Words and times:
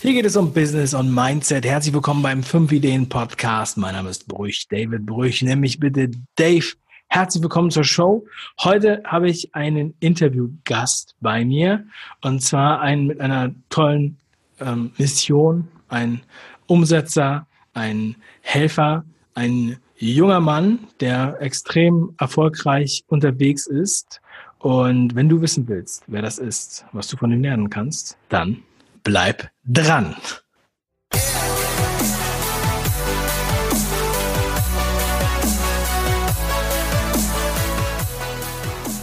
Hier 0.00 0.12
geht 0.12 0.26
es 0.26 0.36
um 0.36 0.52
Business 0.52 0.94
und 0.94 1.12
Mindset. 1.12 1.66
Herzlich 1.66 1.92
willkommen 1.92 2.22
beim 2.22 2.44
5 2.44 2.70
Ideen 2.70 3.08
Podcast. 3.08 3.76
Mein 3.76 3.96
Name 3.96 4.10
ist 4.10 4.28
Brüch, 4.28 4.68
David 4.68 5.04
Brüch. 5.04 5.42
Nenn 5.42 5.58
mich 5.58 5.80
bitte 5.80 6.12
Dave. 6.36 6.64
Herzlich 7.08 7.42
willkommen 7.42 7.72
zur 7.72 7.82
Show. 7.82 8.24
Heute 8.60 9.02
habe 9.04 9.28
ich 9.28 9.52
einen 9.56 9.94
Interviewgast 9.98 11.16
bei 11.20 11.44
mir 11.44 11.84
und 12.22 12.44
zwar 12.44 12.80
einen 12.80 13.08
mit 13.08 13.20
einer 13.20 13.52
tollen 13.70 14.18
ähm, 14.60 14.92
Mission, 14.98 15.66
ein 15.88 16.20
Umsetzer, 16.68 17.48
ein 17.74 18.14
Helfer, 18.40 19.04
ein 19.34 19.78
junger 19.96 20.38
Mann, 20.38 20.78
der 21.00 21.42
extrem 21.42 22.14
erfolgreich 22.20 23.02
unterwegs 23.08 23.66
ist. 23.66 24.20
Und 24.60 25.16
wenn 25.16 25.28
du 25.28 25.40
wissen 25.40 25.66
willst, 25.66 26.04
wer 26.06 26.22
das 26.22 26.38
ist, 26.38 26.86
was 26.92 27.08
du 27.08 27.16
von 27.16 27.32
ihm 27.32 27.42
lernen 27.42 27.68
kannst, 27.68 28.16
dann 28.28 28.62
bleib 29.08 29.50
dran. 29.64 30.14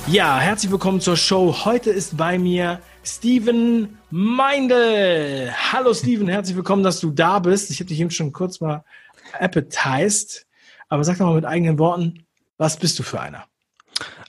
Ja, 0.07 0.37
herzlich 0.37 0.71
willkommen 0.71 1.01
zur 1.01 1.17
Show. 1.17 1.65
Heute 1.65 1.89
ist 1.89 2.17
bei 2.17 2.37
mir 2.37 2.81
Steven 3.03 3.97
Meindl. 4.11 5.51
Hallo 5.71 5.95
Steven, 5.95 6.27
herzlich 6.27 6.55
willkommen, 6.55 6.83
dass 6.83 6.99
du 6.99 7.09
da 7.09 7.39
bist. 7.39 7.71
Ich 7.71 7.79
habe 7.79 7.87
dich 7.87 7.99
eben 7.99 8.11
schon 8.11 8.31
kurz 8.31 8.61
mal 8.61 8.85
appetized, 9.39 10.45
aber 10.87 11.03
sag 11.03 11.17
doch 11.17 11.25
mal 11.25 11.33
mit 11.33 11.45
eigenen 11.45 11.79
Worten, 11.79 12.27
was 12.59 12.77
bist 12.77 12.99
du 12.99 13.01
für 13.01 13.19
einer? 13.19 13.47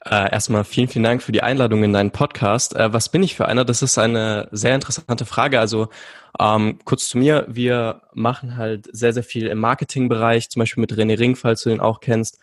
Äh, 0.08 0.30
erstmal 0.30 0.62
vielen, 0.62 0.86
vielen 0.86 1.02
Dank 1.02 1.20
für 1.20 1.32
die 1.32 1.42
Einladung 1.42 1.82
in 1.82 1.92
deinen 1.92 2.12
Podcast. 2.12 2.76
Äh, 2.76 2.92
was 2.92 3.08
bin 3.08 3.24
ich 3.24 3.34
für 3.34 3.46
einer? 3.48 3.64
Das 3.64 3.82
ist 3.82 3.98
eine 3.98 4.48
sehr 4.52 4.76
interessante 4.76 5.24
Frage. 5.24 5.58
Also 5.58 5.88
ähm, 6.38 6.78
kurz 6.84 7.08
zu 7.08 7.18
mir. 7.18 7.44
Wir 7.48 8.02
machen 8.14 8.56
halt 8.56 8.88
sehr, 8.92 9.12
sehr 9.12 9.24
viel 9.24 9.48
im 9.48 9.58
Marketingbereich, 9.58 10.48
zum 10.48 10.60
Beispiel 10.60 10.80
mit 10.80 10.92
René 10.92 11.18
Ring, 11.18 11.34
falls 11.34 11.62
du 11.62 11.70
den 11.70 11.80
auch 11.80 11.98
kennst. 11.98 12.38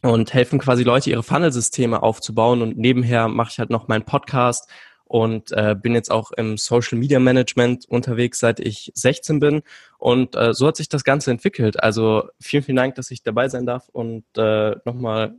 Und 0.00 0.32
helfen 0.32 0.58
quasi 0.58 0.82
Leute, 0.82 1.10
ihre 1.10 1.22
Funnelsysteme 1.22 2.02
aufzubauen. 2.02 2.62
Und 2.62 2.78
nebenher 2.78 3.28
mache 3.28 3.50
ich 3.52 3.58
halt 3.58 3.68
noch 3.68 3.88
meinen 3.88 4.04
Podcast 4.04 4.70
und 5.04 5.52
äh, 5.52 5.76
bin 5.78 5.94
jetzt 5.94 6.10
auch 6.10 6.32
im 6.32 6.56
Social 6.56 6.96
Media 6.96 7.18
Management 7.18 7.84
unterwegs, 7.86 8.38
seit 8.38 8.60
ich 8.60 8.90
16 8.94 9.40
bin. 9.40 9.62
Und 9.98 10.36
äh, 10.36 10.54
so 10.54 10.68
hat 10.68 10.78
sich 10.78 10.88
das 10.88 11.04
Ganze 11.04 11.30
entwickelt. 11.32 11.82
Also 11.82 12.30
vielen, 12.40 12.62
vielen 12.62 12.76
Dank, 12.76 12.94
dass 12.94 13.10
ich 13.10 13.22
dabei 13.22 13.50
sein 13.50 13.66
darf 13.66 13.90
und 13.90 14.24
äh, 14.38 14.74
nochmal 14.86 15.34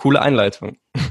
coole 0.00 0.20
Einleitung. 0.20 0.76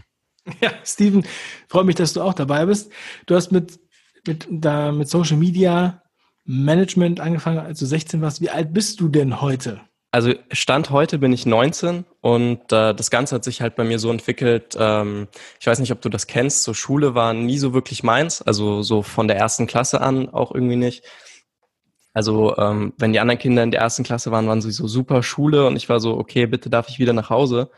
Ja, 0.61 0.71
Steven, 0.83 1.23
freut 1.67 1.85
mich, 1.85 1.95
dass 1.95 2.13
du 2.13 2.23
auch 2.23 2.33
dabei 2.33 2.65
bist. 2.65 2.91
Du 3.27 3.35
hast 3.35 3.51
mit, 3.51 3.79
mit, 4.25 4.47
da, 4.49 4.91
mit 4.91 5.07
Social 5.07 5.37
Media 5.37 6.01
Management 6.43 7.19
angefangen, 7.19 7.59
als 7.59 7.77
du 7.77 7.85
16 7.85 8.19
warst. 8.21 8.41
Wie 8.41 8.49
alt 8.49 8.73
bist 8.73 8.99
du 8.99 9.09
denn 9.09 9.41
heute? 9.41 9.79
Also 10.09 10.33
Stand 10.51 10.89
heute 10.89 11.19
bin 11.19 11.31
ich 11.33 11.45
19 11.45 12.03
und 12.21 12.61
äh, 12.71 12.95
das 12.95 13.11
Ganze 13.11 13.35
hat 13.35 13.43
sich 13.43 13.61
halt 13.61 13.75
bei 13.75 13.83
mir 13.83 13.99
so 13.99 14.09
entwickelt. 14.09 14.75
Ähm, 14.79 15.27
ich 15.59 15.67
weiß 15.67 15.77
nicht, 15.77 15.91
ob 15.91 16.01
du 16.01 16.09
das 16.09 16.25
kennst. 16.25 16.63
So 16.63 16.73
Schule 16.73 17.13
war 17.13 17.35
nie 17.35 17.59
so 17.59 17.75
wirklich 17.75 18.01
meins. 18.01 18.41
Also 18.41 18.81
so 18.81 19.03
von 19.03 19.27
der 19.27 19.37
ersten 19.37 19.67
Klasse 19.67 20.01
an 20.01 20.29
auch 20.29 20.51
irgendwie 20.51 20.77
nicht. 20.77 21.03
Also 22.15 22.57
ähm, 22.57 22.93
wenn 22.97 23.13
die 23.13 23.19
anderen 23.19 23.37
Kinder 23.37 23.61
in 23.61 23.69
der 23.69 23.81
ersten 23.81 24.03
Klasse 24.03 24.31
waren, 24.31 24.47
waren 24.47 24.61
sie 24.61 24.71
so 24.71 24.87
super 24.87 25.21
Schule 25.21 25.67
und 25.67 25.75
ich 25.75 25.89
war 25.89 25.99
so, 25.99 26.17
okay, 26.17 26.47
bitte 26.47 26.71
darf 26.71 26.89
ich 26.89 26.97
wieder 26.97 27.13
nach 27.13 27.29
Hause. 27.29 27.69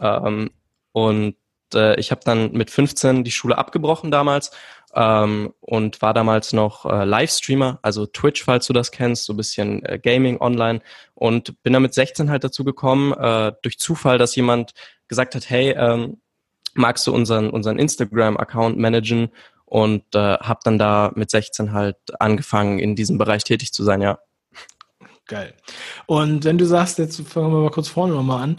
Ähm, 0.00 0.50
und 0.92 1.36
äh, 1.74 1.98
ich 1.98 2.10
habe 2.10 2.20
dann 2.24 2.52
mit 2.52 2.70
15 2.70 3.24
die 3.24 3.30
Schule 3.30 3.58
abgebrochen 3.58 4.10
damals 4.10 4.50
ähm, 4.94 5.52
und 5.60 6.00
war 6.02 6.14
damals 6.14 6.52
noch 6.52 6.86
äh, 6.86 7.04
Livestreamer, 7.04 7.78
also 7.82 8.06
Twitch, 8.06 8.44
falls 8.44 8.66
du 8.66 8.72
das 8.72 8.90
kennst, 8.90 9.24
so 9.24 9.34
bisschen 9.34 9.84
äh, 9.84 9.98
Gaming 9.98 10.40
online 10.40 10.80
und 11.14 11.62
bin 11.62 11.72
dann 11.72 11.82
mit 11.82 11.94
16 11.94 12.30
halt 12.30 12.44
dazu 12.44 12.64
gekommen, 12.64 13.12
äh, 13.12 13.52
durch 13.62 13.78
Zufall, 13.78 14.18
dass 14.18 14.34
jemand 14.34 14.72
gesagt 15.08 15.34
hat, 15.34 15.50
hey, 15.50 15.74
ähm, 15.76 16.20
magst 16.74 17.06
du 17.06 17.14
unseren, 17.14 17.50
unseren 17.50 17.78
Instagram-Account 17.78 18.78
managen 18.78 19.30
und 19.64 20.02
äh, 20.14 20.38
habe 20.38 20.60
dann 20.64 20.78
da 20.78 21.12
mit 21.14 21.30
16 21.30 21.72
halt 21.72 21.96
angefangen, 22.18 22.78
in 22.78 22.96
diesem 22.96 23.18
Bereich 23.18 23.44
tätig 23.44 23.72
zu 23.72 23.84
sein, 23.84 24.00
ja. 24.00 24.18
Geil. 25.26 25.52
Und 26.06 26.44
wenn 26.44 26.56
du 26.56 26.64
sagst, 26.64 26.98
jetzt 26.98 27.20
fangen 27.20 27.52
wir 27.52 27.60
mal 27.60 27.70
kurz 27.70 27.88
vorne 27.88 28.14
nochmal 28.14 28.42
an, 28.42 28.56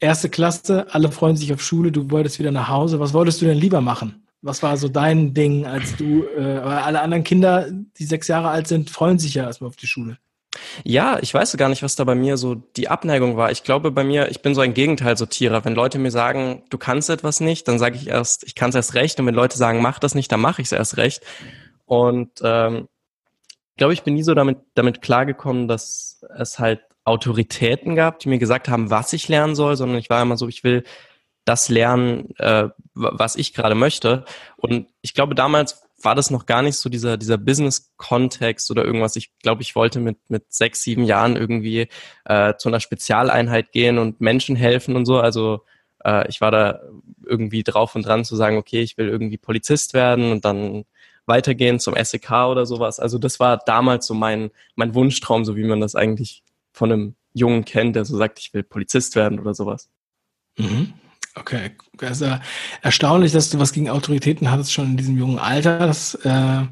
erste 0.00 0.28
Klasse, 0.28 0.86
alle 0.90 1.10
freuen 1.10 1.36
sich 1.36 1.52
auf 1.52 1.62
Schule, 1.62 1.92
du 1.92 2.10
wolltest 2.10 2.38
wieder 2.38 2.50
nach 2.50 2.68
Hause. 2.68 3.00
Was 3.00 3.12
wolltest 3.12 3.40
du 3.40 3.46
denn 3.46 3.58
lieber 3.58 3.80
machen? 3.80 4.26
Was 4.42 4.62
war 4.62 4.76
so 4.76 4.88
dein 4.88 5.34
Ding, 5.34 5.66
als 5.66 5.96
du, 5.96 6.24
äh, 6.36 6.58
alle 6.58 7.00
anderen 7.00 7.24
Kinder, 7.24 7.68
die 7.70 8.04
sechs 8.04 8.28
Jahre 8.28 8.50
alt 8.50 8.68
sind, 8.68 8.90
freuen 8.90 9.18
sich 9.18 9.34
ja 9.34 9.44
erstmal 9.44 9.68
auf 9.68 9.76
die 9.76 9.86
Schule. 9.86 10.18
Ja, 10.84 11.18
ich 11.20 11.32
weiß 11.32 11.56
gar 11.56 11.68
nicht, 11.68 11.82
was 11.82 11.96
da 11.96 12.04
bei 12.04 12.14
mir 12.14 12.36
so 12.36 12.54
die 12.54 12.88
Abneigung 12.88 13.36
war. 13.36 13.50
Ich 13.50 13.62
glaube 13.62 13.90
bei 13.90 14.04
mir, 14.04 14.30
ich 14.30 14.42
bin 14.42 14.54
so 14.54 14.60
ein 14.60 14.74
Gegenteilsortierer. 14.74 15.64
Wenn 15.64 15.74
Leute 15.74 15.98
mir 15.98 16.10
sagen, 16.10 16.62
du 16.70 16.78
kannst 16.78 17.10
etwas 17.10 17.40
nicht, 17.40 17.68
dann 17.68 17.78
sage 17.78 17.96
ich 17.96 18.08
erst, 18.08 18.44
ich 18.44 18.54
kann 18.54 18.70
es 18.70 18.74
erst 18.74 18.94
recht. 18.94 19.18
Und 19.18 19.26
wenn 19.26 19.34
Leute 19.34 19.56
sagen, 19.56 19.82
mach 19.82 19.98
das 19.98 20.14
nicht, 20.14 20.30
dann 20.32 20.40
mache 20.40 20.62
ich 20.62 20.68
es 20.68 20.72
erst 20.72 20.96
recht. 20.96 21.22
Und 21.84 22.30
ähm, 22.42 22.88
ich 23.70 23.76
glaube, 23.78 23.92
ich 23.92 24.02
bin 24.02 24.14
nie 24.14 24.22
so 24.22 24.34
damit, 24.34 24.58
damit 24.74 25.02
klargekommen, 25.02 25.68
dass 25.68 26.24
es 26.38 26.58
halt 26.58 26.80
Autoritäten 27.06 27.94
gab, 27.94 28.18
die 28.18 28.28
mir 28.28 28.38
gesagt 28.38 28.68
haben, 28.68 28.90
was 28.90 29.12
ich 29.12 29.28
lernen 29.28 29.54
soll, 29.54 29.76
sondern 29.76 29.98
ich 29.98 30.10
war 30.10 30.20
immer 30.22 30.36
so, 30.36 30.48
ich 30.48 30.64
will 30.64 30.84
das 31.44 31.68
lernen, 31.68 32.34
äh, 32.38 32.68
was 32.94 33.36
ich 33.36 33.54
gerade 33.54 33.76
möchte. 33.76 34.24
Und 34.56 34.88
ich 35.00 35.14
glaube, 35.14 35.34
damals 35.34 35.82
war 36.02 36.14
das 36.14 36.30
noch 36.30 36.46
gar 36.46 36.62
nicht 36.62 36.76
so 36.76 36.88
dieser, 36.88 37.16
dieser 37.16 37.38
Business-Kontext 37.38 38.70
oder 38.70 38.84
irgendwas. 38.84 39.16
Ich 39.16 39.30
glaube, 39.38 39.62
ich 39.62 39.76
wollte 39.76 40.00
mit, 40.00 40.18
mit 40.28 40.52
sechs, 40.52 40.82
sieben 40.82 41.04
Jahren 41.04 41.36
irgendwie 41.36 41.88
äh, 42.24 42.54
zu 42.58 42.68
einer 42.68 42.80
Spezialeinheit 42.80 43.72
gehen 43.72 43.98
und 43.98 44.20
Menschen 44.20 44.56
helfen 44.56 44.96
und 44.96 45.06
so. 45.06 45.18
Also 45.18 45.62
äh, 46.04 46.28
ich 46.28 46.40
war 46.40 46.50
da 46.50 46.80
irgendwie 47.24 47.62
drauf 47.62 47.94
und 47.94 48.04
dran 48.04 48.24
zu 48.24 48.36
sagen, 48.36 48.56
okay, 48.56 48.82
ich 48.82 48.98
will 48.98 49.08
irgendwie 49.08 49.38
Polizist 49.38 49.94
werden 49.94 50.32
und 50.32 50.44
dann 50.44 50.84
weitergehen 51.26 51.80
zum 51.80 51.94
SEK 51.96 52.30
oder 52.50 52.66
sowas. 52.66 53.00
Also 53.00 53.18
das 53.18 53.40
war 53.40 53.58
damals 53.58 54.06
so 54.06 54.14
mein, 54.14 54.50
mein 54.74 54.94
Wunschtraum, 54.94 55.44
so 55.44 55.56
wie 55.56 55.64
man 55.64 55.80
das 55.80 55.94
eigentlich 55.94 56.42
von 56.76 56.92
einem 56.92 57.14
Jungen 57.32 57.64
kennt, 57.64 57.96
der 57.96 58.04
so 58.04 58.16
sagt, 58.16 58.38
ich 58.38 58.52
will 58.52 58.62
Polizist 58.62 59.16
werden 59.16 59.40
oder 59.40 59.54
sowas. 59.54 59.88
Mhm. 60.58 60.92
Okay, 61.34 61.72
ja 62.00 62.40
erstaunlich, 62.80 63.32
dass 63.32 63.50
du 63.50 63.58
was 63.58 63.72
gegen 63.72 63.90
Autoritäten 63.90 64.50
hattest 64.50 64.72
schon 64.72 64.86
in 64.86 64.96
diesem 64.96 65.18
jungen 65.18 65.38
Alter. 65.38 65.78
Das 65.78 66.14
äh, 66.14 66.62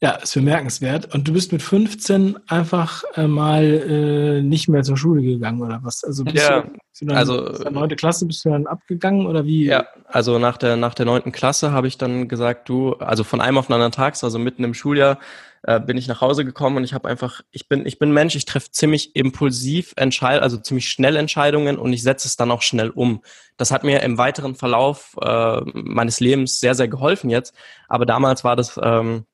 ja, 0.00 0.10
ist 0.20 0.34
bemerkenswert. 0.34 1.14
Und 1.14 1.28
du 1.28 1.32
bist 1.32 1.52
mit 1.52 1.62
15 1.62 2.36
einfach 2.48 3.04
äh, 3.14 3.28
mal 3.28 3.62
äh, 3.62 4.42
nicht 4.42 4.68
mehr 4.68 4.82
zur 4.82 4.96
Schule 4.96 5.22
gegangen 5.22 5.62
oder 5.62 5.80
was? 5.84 6.02
Also 6.02 6.24
bist 6.24 6.36
ja, 6.36 6.62
du, 6.62 6.70
bist 6.70 7.02
du 7.02 7.06
dann, 7.06 7.16
also 7.16 7.48
neunte 7.70 7.94
Klasse 7.94 8.26
bist 8.26 8.44
du 8.44 8.50
dann 8.50 8.66
abgegangen 8.66 9.26
oder 9.26 9.44
wie? 9.44 9.66
Ja, 9.66 9.86
also 10.08 10.40
nach 10.40 10.56
der 10.56 10.76
nach 10.76 10.94
der 10.94 11.06
neunten 11.06 11.30
Klasse 11.30 11.70
habe 11.70 11.86
ich 11.86 11.98
dann 11.98 12.26
gesagt, 12.26 12.68
du, 12.68 12.94
also 12.94 13.22
von 13.22 13.40
einem 13.40 13.58
auf 13.58 13.68
den 13.68 13.74
anderen 13.74 13.92
Tag, 13.92 14.20
also 14.20 14.38
mitten 14.40 14.64
im 14.64 14.74
Schuljahr, 14.74 15.18
äh, 15.64 15.80
bin 15.80 15.96
ich 15.96 16.08
nach 16.08 16.20
Hause 16.20 16.44
gekommen 16.44 16.76
und 16.76 16.84
ich 16.84 16.92
habe 16.92 17.08
einfach, 17.08 17.40
ich 17.50 17.68
bin, 17.68 17.86
ich 17.86 17.98
bin 17.98 18.12
Mensch, 18.12 18.34
ich 18.34 18.44
treffe 18.44 18.70
ziemlich 18.70 19.14
impulsiv 19.14 19.92
Entscheid, 19.96 20.42
also 20.42 20.56
ziemlich 20.56 20.88
schnell 20.88 21.16
Entscheidungen 21.16 21.78
und 21.78 21.92
ich 21.92 22.02
setze 22.02 22.26
es 22.26 22.36
dann 22.36 22.50
auch 22.50 22.62
schnell 22.62 22.90
um. 22.90 23.22
Das 23.56 23.70
hat 23.70 23.84
mir 23.84 24.02
im 24.02 24.18
weiteren 24.18 24.54
Verlauf 24.54 25.16
äh, 25.20 25.60
meines 25.74 26.20
Lebens 26.20 26.58
sehr, 26.58 26.74
sehr 26.74 26.88
geholfen 26.88 27.30
jetzt. 27.30 27.54
Aber 27.88 28.06
damals 28.06 28.42
war 28.44 28.56
das, 28.56 28.78
ähm, 28.82 29.26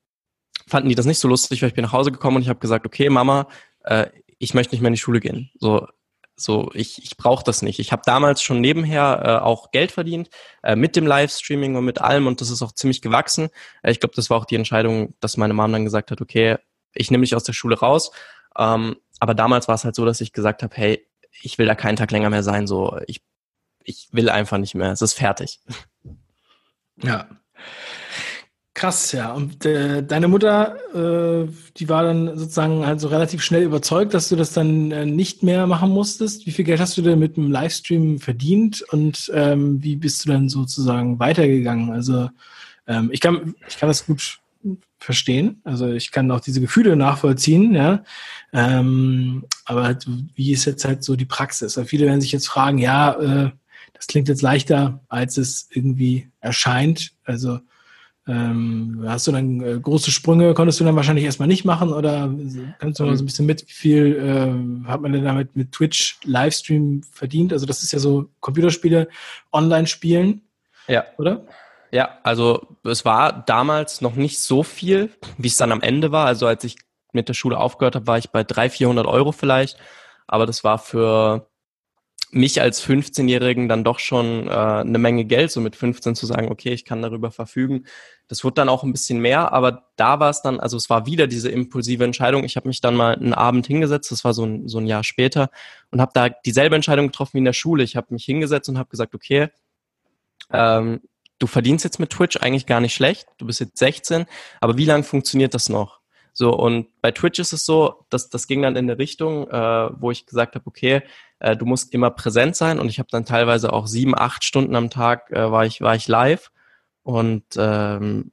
fanden 0.66 0.90
die 0.90 0.94
das 0.94 1.06
nicht 1.06 1.18
so 1.18 1.28
lustig, 1.28 1.62
weil 1.62 1.70
ich 1.70 1.74
bin 1.74 1.84
nach 1.84 1.92
Hause 1.92 2.12
gekommen 2.12 2.36
und 2.36 2.42
ich 2.42 2.48
habe 2.48 2.60
gesagt, 2.60 2.84
okay, 2.84 3.08
Mama, 3.08 3.48
äh, 3.84 4.06
ich 4.38 4.54
möchte 4.54 4.74
nicht 4.74 4.82
mehr 4.82 4.88
in 4.88 4.94
die 4.94 5.00
Schule 5.00 5.20
gehen. 5.20 5.50
So, 5.58 5.86
so, 6.40 6.70
ich, 6.72 7.02
ich 7.02 7.16
brauche 7.16 7.42
das 7.42 7.62
nicht. 7.62 7.78
Ich 7.80 7.90
habe 7.92 8.02
damals 8.04 8.42
schon 8.42 8.60
nebenher 8.60 9.22
äh, 9.24 9.44
auch 9.44 9.70
Geld 9.70 9.92
verdient 9.92 10.30
äh, 10.62 10.76
mit 10.76 10.94
dem 10.96 11.06
Livestreaming 11.06 11.76
und 11.76 11.84
mit 11.84 12.00
allem 12.00 12.26
und 12.26 12.40
das 12.40 12.50
ist 12.50 12.62
auch 12.62 12.72
ziemlich 12.72 13.02
gewachsen. 13.02 13.50
Äh, 13.82 13.90
ich 13.90 14.00
glaube, 14.00 14.14
das 14.14 14.30
war 14.30 14.38
auch 14.38 14.44
die 14.44 14.56
Entscheidung, 14.56 15.14
dass 15.20 15.36
meine 15.36 15.54
Mom 15.54 15.72
dann 15.72 15.84
gesagt 15.84 16.10
hat, 16.10 16.20
okay, 16.20 16.56
ich 16.94 17.10
nehme 17.10 17.24
dich 17.24 17.34
aus 17.34 17.44
der 17.44 17.52
Schule 17.52 17.78
raus. 17.78 18.12
Ähm, 18.56 18.96
aber 19.20 19.34
damals 19.34 19.68
war 19.68 19.74
es 19.74 19.84
halt 19.84 19.94
so, 19.94 20.04
dass 20.04 20.20
ich 20.20 20.32
gesagt 20.32 20.62
habe, 20.62 20.74
hey, 20.76 21.06
ich 21.42 21.58
will 21.58 21.66
da 21.66 21.74
keinen 21.74 21.96
Tag 21.96 22.10
länger 22.10 22.30
mehr 22.30 22.42
sein. 22.42 22.66
So, 22.66 22.98
ich, 23.06 23.20
ich 23.82 24.08
will 24.12 24.28
einfach 24.30 24.58
nicht 24.58 24.74
mehr. 24.74 24.92
Es 24.92 25.02
ist 25.02 25.14
fertig. 25.14 25.60
Ja. 27.02 27.28
Krass, 28.78 29.10
ja. 29.10 29.32
Und 29.32 29.66
äh, 29.66 30.04
deine 30.04 30.28
Mutter, 30.28 30.76
äh, 30.94 31.48
die 31.78 31.88
war 31.88 32.04
dann 32.04 32.38
sozusagen 32.38 32.86
halt 32.86 33.00
so 33.00 33.08
relativ 33.08 33.42
schnell 33.42 33.64
überzeugt, 33.64 34.14
dass 34.14 34.28
du 34.28 34.36
das 34.36 34.52
dann 34.52 34.92
äh, 34.92 35.04
nicht 35.04 35.42
mehr 35.42 35.66
machen 35.66 35.90
musstest. 35.90 36.46
Wie 36.46 36.52
viel 36.52 36.64
Geld 36.64 36.78
hast 36.78 36.96
du 36.96 37.02
denn 37.02 37.18
mit 37.18 37.36
dem 37.36 37.50
Livestream 37.50 38.20
verdient 38.20 38.82
und 38.92 39.32
ähm, 39.34 39.82
wie 39.82 39.96
bist 39.96 40.24
du 40.24 40.28
dann 40.30 40.48
sozusagen 40.48 41.18
weitergegangen? 41.18 41.90
Also 41.90 42.30
ähm, 42.86 43.10
ich 43.12 43.20
kann, 43.20 43.56
ich 43.66 43.78
kann 43.78 43.88
das 43.88 44.06
gut 44.06 44.38
verstehen. 45.00 45.60
Also 45.64 45.88
ich 45.88 46.12
kann 46.12 46.30
auch 46.30 46.38
diese 46.38 46.60
Gefühle 46.60 46.94
nachvollziehen, 46.94 47.74
ja. 47.74 48.04
Ähm, 48.52 49.44
aber 49.64 49.82
halt, 49.82 50.06
wie 50.36 50.52
ist 50.52 50.66
jetzt 50.66 50.84
halt 50.84 51.02
so 51.02 51.16
die 51.16 51.24
Praxis? 51.24 51.76
Weil 51.76 51.86
viele 51.86 52.06
werden 52.06 52.20
sich 52.20 52.30
jetzt 52.30 52.46
fragen, 52.46 52.78
ja, 52.78 53.14
äh, 53.14 53.50
das 53.94 54.06
klingt 54.06 54.28
jetzt 54.28 54.42
leichter, 54.42 55.00
als 55.08 55.36
es 55.36 55.66
irgendwie 55.72 56.30
erscheint. 56.38 57.14
Also 57.24 57.58
Ähm, 58.28 59.02
hast 59.06 59.26
du 59.26 59.32
dann 59.32 59.60
äh, 59.62 59.80
große 59.80 60.10
Sprünge, 60.10 60.52
konntest 60.52 60.78
du 60.78 60.84
dann 60.84 60.96
wahrscheinlich 60.96 61.24
erstmal 61.24 61.48
nicht 61.48 61.64
machen 61.64 61.92
oder 61.92 62.30
kannst 62.78 63.00
du 63.00 63.04
mal 63.04 63.16
so 63.16 63.22
ein 63.22 63.26
bisschen 63.26 63.46
mit, 63.46 63.66
wie 63.66 63.72
viel 63.72 64.16
äh, 64.84 64.88
hat 64.88 65.00
man 65.00 65.12
denn 65.12 65.24
damit 65.24 65.56
mit 65.56 65.72
Twitch 65.72 66.18
Livestream 66.24 67.02
verdient? 67.10 67.54
Also 67.54 67.64
das 67.64 67.82
ist 67.82 67.92
ja 67.92 67.98
so 67.98 68.28
Computerspiele 68.40 69.08
online 69.50 69.86
spielen. 69.86 70.42
Ja. 70.88 71.06
Oder? 71.16 71.46
Ja, 71.90 72.18
also 72.22 72.66
es 72.84 73.06
war 73.06 73.32
damals 73.32 74.02
noch 74.02 74.14
nicht 74.14 74.40
so 74.40 74.62
viel, 74.62 75.10
wie 75.38 75.48
es 75.48 75.56
dann 75.56 75.72
am 75.72 75.80
Ende 75.80 76.12
war. 76.12 76.26
Also 76.26 76.46
als 76.46 76.64
ich 76.64 76.76
mit 77.12 77.28
der 77.28 77.34
Schule 77.34 77.58
aufgehört 77.58 77.94
habe, 77.94 78.06
war 78.06 78.18
ich 78.18 78.28
bei 78.28 78.44
300, 78.44 78.72
400 78.72 79.06
Euro 79.06 79.32
vielleicht. 79.32 79.78
Aber 80.26 80.44
das 80.44 80.64
war 80.64 80.78
für 80.78 81.48
mich 82.30 82.60
als 82.60 82.84
15-Jährigen 82.86 83.68
dann 83.68 83.84
doch 83.84 83.98
schon 83.98 84.48
äh, 84.48 84.50
eine 84.50 84.98
Menge 84.98 85.24
Geld, 85.24 85.50
so 85.50 85.60
mit 85.60 85.76
15 85.76 86.14
zu 86.14 86.26
sagen, 86.26 86.50
okay, 86.50 86.72
ich 86.72 86.84
kann 86.84 87.00
darüber 87.00 87.30
verfügen. 87.30 87.84
Das 88.28 88.44
wurde 88.44 88.54
dann 88.54 88.68
auch 88.68 88.82
ein 88.84 88.92
bisschen 88.92 89.20
mehr, 89.20 89.52
aber 89.52 89.88
da 89.96 90.20
war 90.20 90.28
es 90.28 90.42
dann, 90.42 90.60
also 90.60 90.76
es 90.76 90.90
war 90.90 91.06
wieder 91.06 91.26
diese 91.26 91.50
impulsive 91.50 92.04
Entscheidung. 92.04 92.44
Ich 92.44 92.56
habe 92.56 92.68
mich 92.68 92.80
dann 92.80 92.94
mal 92.94 93.14
einen 93.14 93.32
Abend 93.32 93.66
hingesetzt, 93.66 94.12
das 94.12 94.24
war 94.24 94.34
so 94.34 94.44
ein, 94.44 94.68
so 94.68 94.78
ein 94.78 94.86
Jahr 94.86 95.04
später, 95.04 95.50
und 95.90 96.00
habe 96.00 96.12
da 96.14 96.28
dieselbe 96.28 96.76
Entscheidung 96.76 97.06
getroffen 97.06 97.34
wie 97.34 97.38
in 97.38 97.44
der 97.46 97.54
Schule. 97.54 97.82
Ich 97.82 97.96
habe 97.96 98.08
mich 98.10 98.24
hingesetzt 98.24 98.68
und 98.68 98.78
habe 98.78 98.90
gesagt, 98.90 99.14
okay, 99.14 99.48
ähm, 100.52 101.00
du 101.38 101.46
verdienst 101.46 101.84
jetzt 101.84 101.98
mit 101.98 102.10
Twitch 102.10 102.36
eigentlich 102.36 102.66
gar 102.66 102.80
nicht 102.80 102.94
schlecht, 102.94 103.26
du 103.38 103.46
bist 103.46 103.60
jetzt 103.60 103.78
16, 103.78 104.26
aber 104.60 104.76
wie 104.76 104.84
lange 104.84 105.04
funktioniert 105.04 105.54
das 105.54 105.68
noch? 105.68 105.98
So, 106.38 106.54
und 106.54 106.86
bei 107.00 107.10
Twitch 107.10 107.40
ist 107.40 107.52
es 107.52 107.64
so, 107.66 108.04
dass 108.10 108.28
das 108.28 108.46
ging 108.46 108.62
dann 108.62 108.76
in 108.76 108.88
eine 108.88 108.96
Richtung, 108.96 109.48
äh, 109.50 109.90
wo 110.00 110.12
ich 110.12 110.24
gesagt 110.24 110.54
habe, 110.54 110.66
okay, 110.68 111.02
äh, 111.40 111.56
du 111.56 111.66
musst 111.66 111.92
immer 111.94 112.10
präsent 112.10 112.56
sein. 112.56 112.78
Und 112.78 112.88
ich 112.88 112.98
habe 112.98 113.08
dann 113.10 113.24
teilweise 113.24 113.72
auch 113.72 113.86
sieben, 113.86 114.16
acht 114.16 114.44
Stunden 114.44 114.76
am 114.76 114.90
Tag 114.90 115.30
äh, 115.30 115.50
war 115.50 115.66
ich 115.66 115.80
war 115.80 115.94
ich 115.94 116.08
live. 116.08 116.50
Und 117.02 117.44
ähm, 117.56 118.32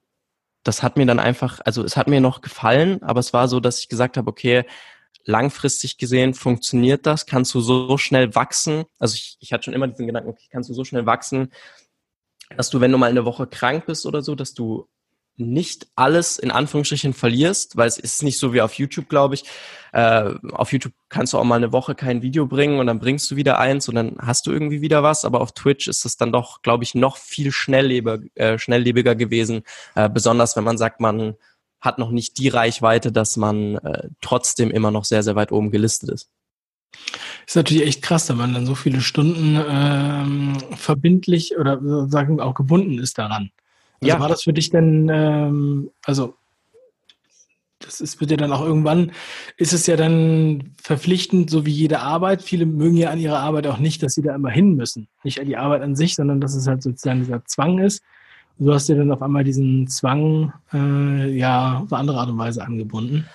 das 0.64 0.84
hat 0.84 0.98
mir 0.98 1.06
dann 1.06 1.20
einfach, 1.20 1.62
also 1.64 1.84
es 1.84 1.96
hat 1.96 2.08
mir 2.08 2.20
noch 2.20 2.42
gefallen, 2.42 3.02
aber 3.04 3.20
es 3.20 3.34
war 3.34 3.48
so, 3.48 3.60
dass 3.60 3.80
ich 3.80 3.88
gesagt 3.88 4.18
habe, 4.18 4.30
okay, 4.30 4.66
langfristig 5.24 5.98
gesehen 5.98 6.34
funktioniert 6.34 7.06
das, 7.06 7.26
kannst 7.26 7.54
du 7.54 7.62
so 7.62 7.98
schnell 7.98 8.36
wachsen. 8.36 8.86
Also 9.00 9.16
ich, 9.16 9.38
ich 9.40 9.54
hatte 9.54 9.64
schon 9.64 9.74
immer 9.74 9.88
diesen 9.88 10.08
Gedanken, 10.08 10.30
okay, 10.30 10.48
kannst 10.52 10.70
du 10.70 10.74
so 10.74 10.84
schnell 10.84 11.06
wachsen, 11.06 11.52
dass 12.58 12.70
du, 12.70 12.82
wenn 12.82 12.92
du 12.92 12.98
mal 12.98 13.10
eine 13.10 13.26
Woche 13.26 13.48
krank 13.48 13.86
bist 13.86 14.06
oder 14.06 14.22
so, 14.22 14.36
dass 14.36 14.54
du 14.54 14.88
nicht 15.38 15.88
alles 15.96 16.38
in 16.38 16.52
Anführungsstrichen 16.52 17.14
verlierst, 17.14 17.78
weil 17.78 17.88
es 17.88 17.98
ist 17.98 18.24
nicht 18.24 18.40
so 18.40 18.54
wie 18.54 18.62
auf 18.62 18.74
YouTube, 18.74 19.10
glaube 19.10 19.36
ich. 19.36 19.44
Äh, 19.92 20.34
auf 20.52 20.72
YouTube 20.72 20.94
kannst 21.10 21.34
du 21.34 21.38
auch 21.38 21.44
mal 21.44 21.56
eine 21.56 21.72
Woche 21.72 21.96
kein 21.96 22.22
Video 22.22 22.46
bringen 22.48 22.80
und 22.80 22.88
dann 22.88 23.00
bringst 23.00 23.30
du 23.32 23.36
wieder 23.36 23.60
eins 23.60 23.88
und 23.90 23.96
dann 23.96 24.16
hast 24.20 24.48
du 24.48 24.52
irgendwie 24.52 24.82
wieder 24.82 25.04
was. 25.04 25.26
Aber 25.26 25.42
auf 25.42 25.54
Twitch 25.54 25.88
ist 25.88 26.06
es 26.06 26.18
dann 26.18 26.32
doch, 26.32 26.62
glaube 26.62 26.84
ich, 26.84 26.96
noch 26.96 27.18
viel 27.18 27.52
schnelllebiger, 27.52 28.20
äh, 28.36 28.58
schnelllebiger 28.58 29.16
gewesen. 29.16 29.64
Äh, 29.96 30.10
besonders 30.10 30.56
wenn 30.56 30.64
man 30.64 30.78
sagt, 30.78 31.00
man 31.00 31.36
hat 31.82 32.00
noch 32.00 32.12
nicht 32.12 32.38
die 32.38 32.50
Reichweite, 32.50 33.12
dass 33.12 33.38
man 33.38 33.76
äh, 33.76 34.10
trotzdem 34.22 34.72
immer 34.72 34.92
noch 34.92 35.06
sehr, 35.06 35.24
sehr 35.24 35.36
weit 35.36 35.52
oben 35.52 35.72
gelistet 35.72 36.10
ist. 36.10 36.30
Ist 37.46 37.56
natürlich 37.56 37.86
echt 37.86 38.02
krass, 38.02 38.30
wenn 38.30 38.38
man 38.38 38.54
dann 38.54 38.66
so 38.66 38.76
viele 38.76 39.02
Stunden 39.02 39.60
ähm, 39.70 40.58
verbindlich 40.76 41.58
oder 41.58 41.80
sagen 42.08 42.40
auch 42.40 42.56
gebunden 42.56 43.00
ist 43.00 43.18
daran. 43.18 43.52
Also 44.06 44.18
ja. 44.18 44.20
war 44.20 44.30
das 44.30 44.44
für 44.44 44.54
dich 44.54 44.70
denn, 44.70 45.10
ähm, 45.12 45.92
also 46.06 46.36
das 47.80 48.02
ist, 48.02 48.20
wird 48.20 48.32
ja 48.32 48.38
dann 48.38 48.52
auch 48.52 48.62
irgendwann, 48.62 49.12
ist 49.58 49.74
es 49.74 49.86
ja 49.86 49.96
dann 49.96 50.72
verpflichtend, 50.82 51.50
so 51.50 51.66
wie 51.66 51.72
jede 51.72 52.00
Arbeit. 52.00 52.42
Viele 52.42 52.66
mögen 52.66 52.98
ja 52.98 53.10
an 53.10 53.20
ihrer 53.20 53.40
Arbeit 53.40 53.68
auch 53.68 53.78
nicht, 53.78 54.02
dass 54.02 54.14
sie 54.14 54.22
da 54.22 54.34
immer 54.34 54.50
hin 54.50 54.76
müssen. 54.76 55.08
Nicht 55.24 55.40
an 55.40 55.48
die 55.48 55.58
Arbeit 55.58 55.82
an 55.82 55.96
sich, 55.96 56.16
sondern 56.16 56.42
dass 56.42 56.56
es 56.56 56.68
halt 56.68 56.82
sozusagen 56.82 57.20
dieser 57.20 57.46
Zwang 57.46 57.80
ist. 57.80 58.02
Und 58.58 58.68
du 58.68 58.74
hast 58.74 58.88
dir 58.88 58.96
dann 58.96 59.12
auf 59.12 59.22
einmal 59.22 59.44
diesen 59.44 59.88
Zwang 59.88 60.54
äh, 60.74 61.30
ja 61.38 61.80
auf 61.80 61.92
eine 61.92 62.00
andere 62.00 62.20
Art 62.20 62.30
und 62.30 62.38
Weise 62.38 62.64
angebunden. 62.64 63.26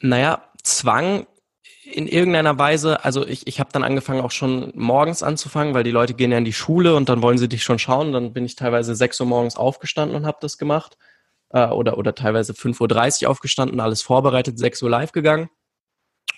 Naja, 0.00 0.42
Zwang 0.62 1.26
in 1.92 2.06
irgendeiner 2.06 2.58
Weise, 2.58 3.04
also 3.04 3.26
ich, 3.26 3.46
ich 3.46 3.60
habe 3.60 3.70
dann 3.72 3.84
angefangen 3.84 4.20
auch 4.20 4.30
schon 4.30 4.72
morgens 4.74 5.22
anzufangen, 5.22 5.74
weil 5.74 5.84
die 5.84 5.90
Leute 5.90 6.14
gehen 6.14 6.32
ja 6.32 6.38
in 6.38 6.44
die 6.44 6.52
Schule 6.52 6.94
und 6.94 7.08
dann 7.08 7.22
wollen 7.22 7.38
sie 7.38 7.48
dich 7.48 7.62
schon 7.62 7.78
schauen. 7.78 8.12
Dann 8.12 8.32
bin 8.32 8.44
ich 8.44 8.56
teilweise 8.56 8.94
6 8.94 9.20
Uhr 9.20 9.26
morgens 9.26 9.56
aufgestanden 9.56 10.16
und 10.16 10.26
habe 10.26 10.38
das 10.40 10.58
gemacht. 10.58 10.96
Äh, 11.50 11.66
oder, 11.66 11.98
oder 11.98 12.14
teilweise 12.14 12.52
5.30 12.52 13.24
Uhr 13.24 13.30
aufgestanden, 13.30 13.80
alles 13.80 14.02
vorbereitet, 14.02 14.58
6 14.58 14.82
Uhr 14.82 14.90
live 14.90 15.12
gegangen. 15.12 15.50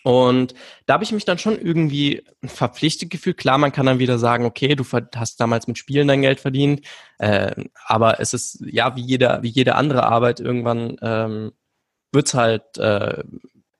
Und 0.04 0.54
da 0.86 0.94
habe 0.94 1.04
ich 1.04 1.12
mich 1.12 1.24
dann 1.24 1.38
schon 1.38 1.60
irgendwie 1.60 2.24
verpflichtet 2.44 3.10
gefühlt. 3.10 3.36
Klar, 3.36 3.58
man 3.58 3.72
kann 3.72 3.86
dann 3.86 4.00
wieder 4.00 4.18
sagen, 4.18 4.44
okay, 4.44 4.74
du 4.74 4.84
hast 5.14 5.40
damals 5.40 5.68
mit 5.68 5.78
Spielen 5.78 6.08
dein 6.08 6.22
Geld 6.22 6.40
verdient, 6.40 6.84
äh, 7.18 7.52
aber 7.86 8.18
es 8.18 8.34
ist 8.34 8.62
ja 8.66 8.96
wie 8.96 9.02
jede, 9.02 9.38
wie 9.42 9.48
jede 9.48 9.76
andere 9.76 10.04
Arbeit 10.04 10.40
irgendwann 10.40 10.96
ähm, 11.02 11.52
wird's 12.10 12.34
halt 12.34 12.78
äh, 12.78 13.22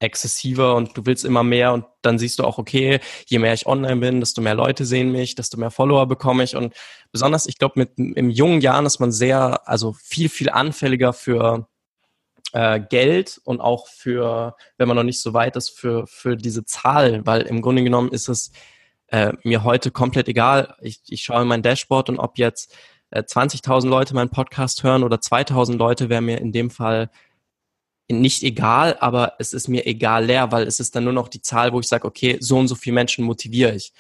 exzessiver 0.02 0.74
und 0.74 0.96
du 0.96 1.06
willst 1.06 1.24
immer 1.24 1.42
mehr 1.42 1.72
und 1.72 1.84
dann 2.02 2.18
siehst 2.18 2.38
du 2.38 2.44
auch, 2.44 2.58
okay, 2.58 3.00
je 3.26 3.38
mehr 3.38 3.54
ich 3.54 3.66
online 3.66 3.96
bin, 3.96 4.20
desto 4.20 4.42
mehr 4.42 4.54
Leute 4.54 4.84
sehen 4.84 5.12
mich, 5.12 5.34
desto 5.34 5.58
mehr 5.58 5.70
Follower 5.70 6.06
bekomme 6.06 6.42
ich 6.42 6.56
und 6.56 6.74
besonders, 7.12 7.46
ich 7.46 7.58
glaube, 7.58 7.74
mit 7.76 7.90
im 7.96 8.30
jungen 8.30 8.60
Jahren 8.60 8.86
ist 8.86 8.98
man 8.98 9.12
sehr, 9.12 9.68
also 9.68 9.92
viel, 9.92 10.28
viel 10.28 10.50
anfälliger 10.50 11.12
für 11.12 11.68
äh, 12.52 12.80
Geld 12.80 13.40
und 13.44 13.60
auch 13.60 13.86
für, 13.86 14.56
wenn 14.76 14.88
man 14.88 14.96
noch 14.96 15.04
nicht 15.04 15.20
so 15.20 15.34
weit 15.34 15.56
ist, 15.56 15.70
für, 15.70 16.06
für 16.06 16.36
diese 16.36 16.64
Zahl, 16.64 17.24
weil 17.24 17.42
im 17.42 17.62
Grunde 17.62 17.82
genommen 17.84 18.10
ist 18.10 18.28
es 18.28 18.50
äh, 19.08 19.32
mir 19.44 19.62
heute 19.64 19.90
komplett 19.90 20.28
egal. 20.28 20.74
Ich, 20.80 21.00
ich 21.08 21.22
schaue 21.22 21.42
in 21.42 21.48
mein 21.48 21.62
Dashboard 21.62 22.08
und 22.08 22.18
ob 22.18 22.38
jetzt 22.38 22.74
äh, 23.10 23.20
20.000 23.20 23.88
Leute 23.88 24.14
meinen 24.14 24.30
Podcast 24.30 24.82
hören 24.82 25.04
oder 25.04 25.16
2.000 25.16 25.76
Leute, 25.76 26.08
wäre 26.08 26.22
mir 26.22 26.38
in 26.38 26.52
dem 26.52 26.70
Fall 26.70 27.10
nicht 28.10 28.42
egal, 28.42 28.96
aber 29.00 29.34
es 29.38 29.52
ist 29.52 29.68
mir 29.68 29.86
egal 29.86 30.26
leer, 30.26 30.52
weil 30.52 30.66
es 30.66 30.80
ist 30.80 30.94
dann 30.94 31.04
nur 31.04 31.12
noch 31.12 31.28
die 31.28 31.40
Zahl, 31.40 31.72
wo 31.72 31.80
ich 31.80 31.88
sage, 31.88 32.06
okay, 32.06 32.36
so 32.40 32.58
und 32.58 32.68
so 32.68 32.74
viele 32.74 32.94
Menschen 32.94 33.24
motiviere 33.24 33.74
ich. 33.74 33.92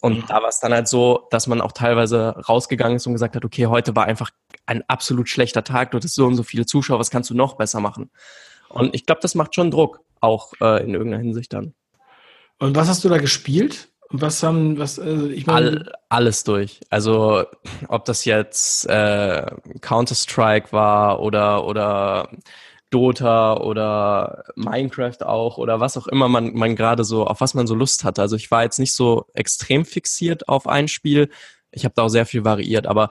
Und 0.00 0.18
mhm. 0.18 0.24
da 0.28 0.42
war 0.42 0.48
es 0.48 0.60
dann 0.60 0.72
halt 0.72 0.88
so, 0.88 1.26
dass 1.30 1.46
man 1.46 1.60
auch 1.60 1.72
teilweise 1.72 2.36
rausgegangen 2.48 2.96
ist 2.96 3.06
und 3.06 3.12
gesagt 3.12 3.36
hat, 3.36 3.44
okay, 3.44 3.66
heute 3.66 3.94
war 3.96 4.06
einfach 4.06 4.30
ein 4.66 4.82
absolut 4.88 5.28
schlechter 5.28 5.64
Tag, 5.64 5.90
du 5.90 5.96
hattest 5.96 6.14
so 6.14 6.26
und 6.26 6.36
so 6.36 6.42
viele 6.42 6.66
Zuschauer, 6.66 6.98
was 6.98 7.10
kannst 7.10 7.30
du 7.30 7.34
noch 7.34 7.56
besser 7.56 7.80
machen? 7.80 8.10
Und 8.68 8.94
ich 8.94 9.04
glaube, 9.04 9.20
das 9.20 9.34
macht 9.34 9.54
schon 9.54 9.70
Druck, 9.70 10.00
auch 10.20 10.52
äh, 10.60 10.82
in 10.82 10.94
irgendeiner 10.94 11.22
Hinsicht 11.22 11.52
dann. 11.52 11.74
Und 12.58 12.76
was 12.76 12.88
hast 12.88 13.04
du 13.04 13.08
da 13.08 13.18
gespielt? 13.18 13.88
Was 14.10 14.42
haben, 14.42 14.78
was, 14.78 14.98
also 14.98 15.28
ich 15.28 15.46
meine. 15.46 15.66
All, 15.66 15.92
alles 16.08 16.44
durch. 16.44 16.80
Also, 16.90 17.44
ob 17.88 18.04
das 18.04 18.24
jetzt 18.24 18.86
äh, 18.88 19.46
Counter-Strike 19.80 20.72
war 20.72 21.20
oder, 21.20 21.64
oder 21.64 22.28
Dota 22.90 23.56
oder 23.56 24.44
Minecraft 24.56 25.22
auch 25.22 25.58
oder 25.58 25.80
was 25.80 25.96
auch 25.96 26.06
immer 26.08 26.28
man, 26.28 26.54
man 26.54 26.76
gerade 26.76 27.04
so, 27.04 27.26
auf 27.26 27.40
was 27.40 27.54
man 27.54 27.66
so 27.66 27.74
Lust 27.74 28.04
hatte. 28.04 28.20
Also 28.20 28.36
ich 28.36 28.50
war 28.50 28.64
jetzt 28.64 28.78
nicht 28.78 28.94
so 28.94 29.26
extrem 29.32 29.84
fixiert 29.84 30.48
auf 30.48 30.66
ein 30.66 30.88
Spiel. 30.88 31.30
Ich 31.70 31.84
habe 31.84 31.94
da 31.96 32.02
auch 32.02 32.08
sehr 32.08 32.26
viel 32.26 32.44
variiert, 32.44 32.86
aber 32.86 33.10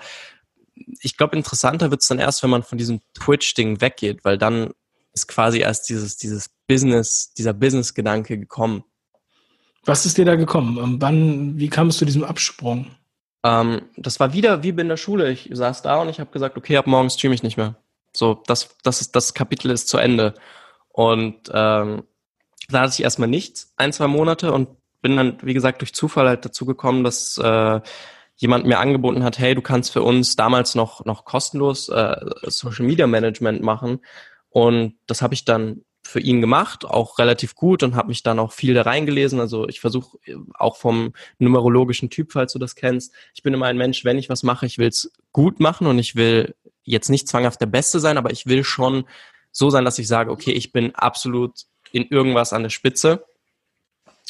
ich 1.02 1.18
glaube, 1.18 1.36
interessanter 1.36 1.92
wird 1.92 2.02
es 2.02 2.08
dann 2.08 2.20
erst, 2.20 2.44
wenn 2.44 2.50
man 2.50 2.64
von 2.64 2.78
diesem 2.78 3.02
Twitch-Ding 3.14 3.82
weggeht, 3.82 4.24
weil 4.24 4.38
dann 4.38 4.72
ist 5.14 5.28
quasi 5.28 5.60
erst 5.60 5.90
dieses, 5.90 6.18
dieses 6.18 6.50
Business, 6.68 7.34
dieser 7.34 7.54
Business-Gedanke 7.54 8.38
gekommen. 8.38 8.84
Was 9.86 10.06
ist 10.06 10.18
dir 10.18 10.26
da 10.26 10.36
gekommen? 10.36 10.78
Und 10.78 11.02
wann, 11.02 11.58
wie 11.58 11.70
kam 11.70 11.88
es 11.88 11.98
zu 11.98 12.06
diesem 12.06 12.24
Absprung? 12.24 12.88
Ähm, 13.44 13.82
das 13.98 14.20
war 14.20 14.34
wieder 14.34 14.64
wie 14.64 14.70
in 14.70 14.90
der 14.90 14.98
Schule. 14.98 15.32
Ich 15.32 15.50
saß 15.52 15.82
da 15.82 16.02
und 16.02 16.10
ich 16.10 16.20
habe 16.20 16.32
gesagt, 16.32 16.58
okay, 16.58 16.78
ab 16.78 16.88
morgen 16.88 17.10
streame 17.10 17.34
ich 17.34 17.44
nicht 17.44 17.58
mehr. 17.58 17.76
So, 18.14 18.42
das, 18.48 18.76
das, 18.84 19.02
ist, 19.02 19.16
das 19.16 19.34
Kapitel 19.34 19.72
ist 19.72 19.88
zu 19.88 19.98
Ende. 19.98 20.34
Und 20.90 21.50
ähm, 21.54 22.04
da 22.70 22.82
hatte 22.82 22.94
ich 22.94 23.04
erstmal 23.04 23.30
nichts, 23.30 23.74
ein, 23.78 23.94
zwei 23.94 24.08
Monate 24.08 24.52
und 24.52 24.70
bin 25.02 25.16
dann, 25.16 25.38
wie 25.42 25.54
gesagt, 25.54 25.82
durch 25.82 25.94
Zufall 25.94 26.28
halt 26.28 26.46
dazu 26.46 26.66
gekommen, 26.66 27.04
dass 27.04 27.38
äh, 27.38 27.82
jemand 28.36 28.66
mir 28.66 28.80
angeboten 28.80 29.24
hat, 29.24 29.40
hey, 29.40 29.56
du 29.56 29.62
kannst 29.62 29.92
für 29.92 30.04
uns 30.04 30.36
damals 30.36 30.76
noch, 30.76 31.06
noch 31.06 31.26
kostenlos 31.26 31.90
äh, 31.90 32.16
Social 32.44 32.86
Media 32.86 33.08
Management 33.08 33.62
machen. 33.62 34.00
Und 34.50 34.96
das 35.08 35.22
habe 35.22 35.34
ich 35.34 35.46
dann 35.46 35.84
für 36.02 36.20
ihn 36.20 36.42
gemacht, 36.42 36.86
auch 36.86 37.20
relativ 37.20 37.56
gut 37.56 37.84
und 37.84 37.96
habe 37.96 38.08
mich 38.08 38.24
dann 38.24 38.40
auch 38.40 38.52
viel 38.52 38.74
da 38.74 38.82
reingelesen. 38.82 39.40
Also 39.40 39.68
ich 39.68 39.80
versuche 39.80 40.18
auch 40.54 40.78
vom 40.78 41.14
numerologischen 41.38 42.10
Typ, 42.10 42.32
falls 42.32 42.54
du 42.54 42.60
das 42.60 42.76
kennst, 42.76 43.14
ich 43.36 43.44
bin 43.44 43.54
immer 43.54 43.68
ein 43.68 43.78
Mensch, 43.78 44.06
wenn 44.06 44.18
ich 44.18 44.30
was 44.30 44.44
mache, 44.44 44.66
ich 44.66 44.78
will 44.78 44.88
es 44.88 45.12
gut 45.32 45.60
machen 45.60 45.86
und 45.86 46.00
ich 46.00 46.16
will 46.16 46.56
jetzt 46.90 47.10
nicht 47.10 47.28
zwanghaft 47.28 47.62
der 47.62 47.68
Beste 47.68 48.00
sein, 48.00 48.18
aber 48.18 48.32
ich 48.32 48.46
will 48.46 48.64
schon 48.64 49.06
so 49.52 49.70
sein, 49.70 49.86
dass 49.86 50.00
ich 50.00 50.08
sage, 50.08 50.32
okay, 50.32 50.52
ich 50.52 50.72
bin 50.72 50.96
absolut 50.96 51.62
in 51.92 52.06
irgendwas 52.06 52.54
an 52.54 52.64
der 52.64 52.70
Spitze 52.70 53.26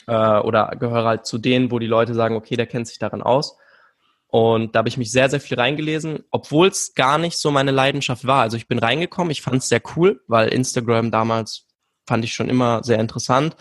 äh, 0.08 0.40
oder 0.40 0.76
gehöre 0.80 1.06
halt 1.06 1.26
zu 1.26 1.38
denen, 1.38 1.72
wo 1.72 1.80
die 1.80 1.88
Leute 1.88 2.14
sagen, 2.14 2.36
okay, 2.36 2.56
der 2.56 2.68
kennt 2.68 2.88
sich 2.88 3.00
darin 3.00 3.22
aus. 3.22 3.58
Und 4.28 4.76
da 4.76 4.80
habe 4.80 4.90
ich 4.90 4.98
mich 4.98 5.12
sehr, 5.12 5.30
sehr 5.30 5.40
viel 5.40 5.58
reingelesen, 5.58 6.24
obwohl 6.30 6.68
es 6.68 6.94
gar 6.94 7.18
nicht 7.18 7.38
so 7.38 7.50
meine 7.50 7.72
Leidenschaft 7.72 8.28
war. 8.28 8.42
Also 8.42 8.58
ich 8.58 8.68
bin 8.68 8.78
reingekommen, 8.78 9.32
ich 9.32 9.42
fand 9.42 9.58
es 9.58 9.70
sehr 9.70 9.82
cool, 9.96 10.22
weil 10.28 10.50
Instagram 10.50 11.10
damals 11.10 11.66
fand 12.08 12.24
ich 12.24 12.34
schon 12.34 12.50
immer 12.50 12.84
sehr 12.84 13.00
interessant. 13.00 13.56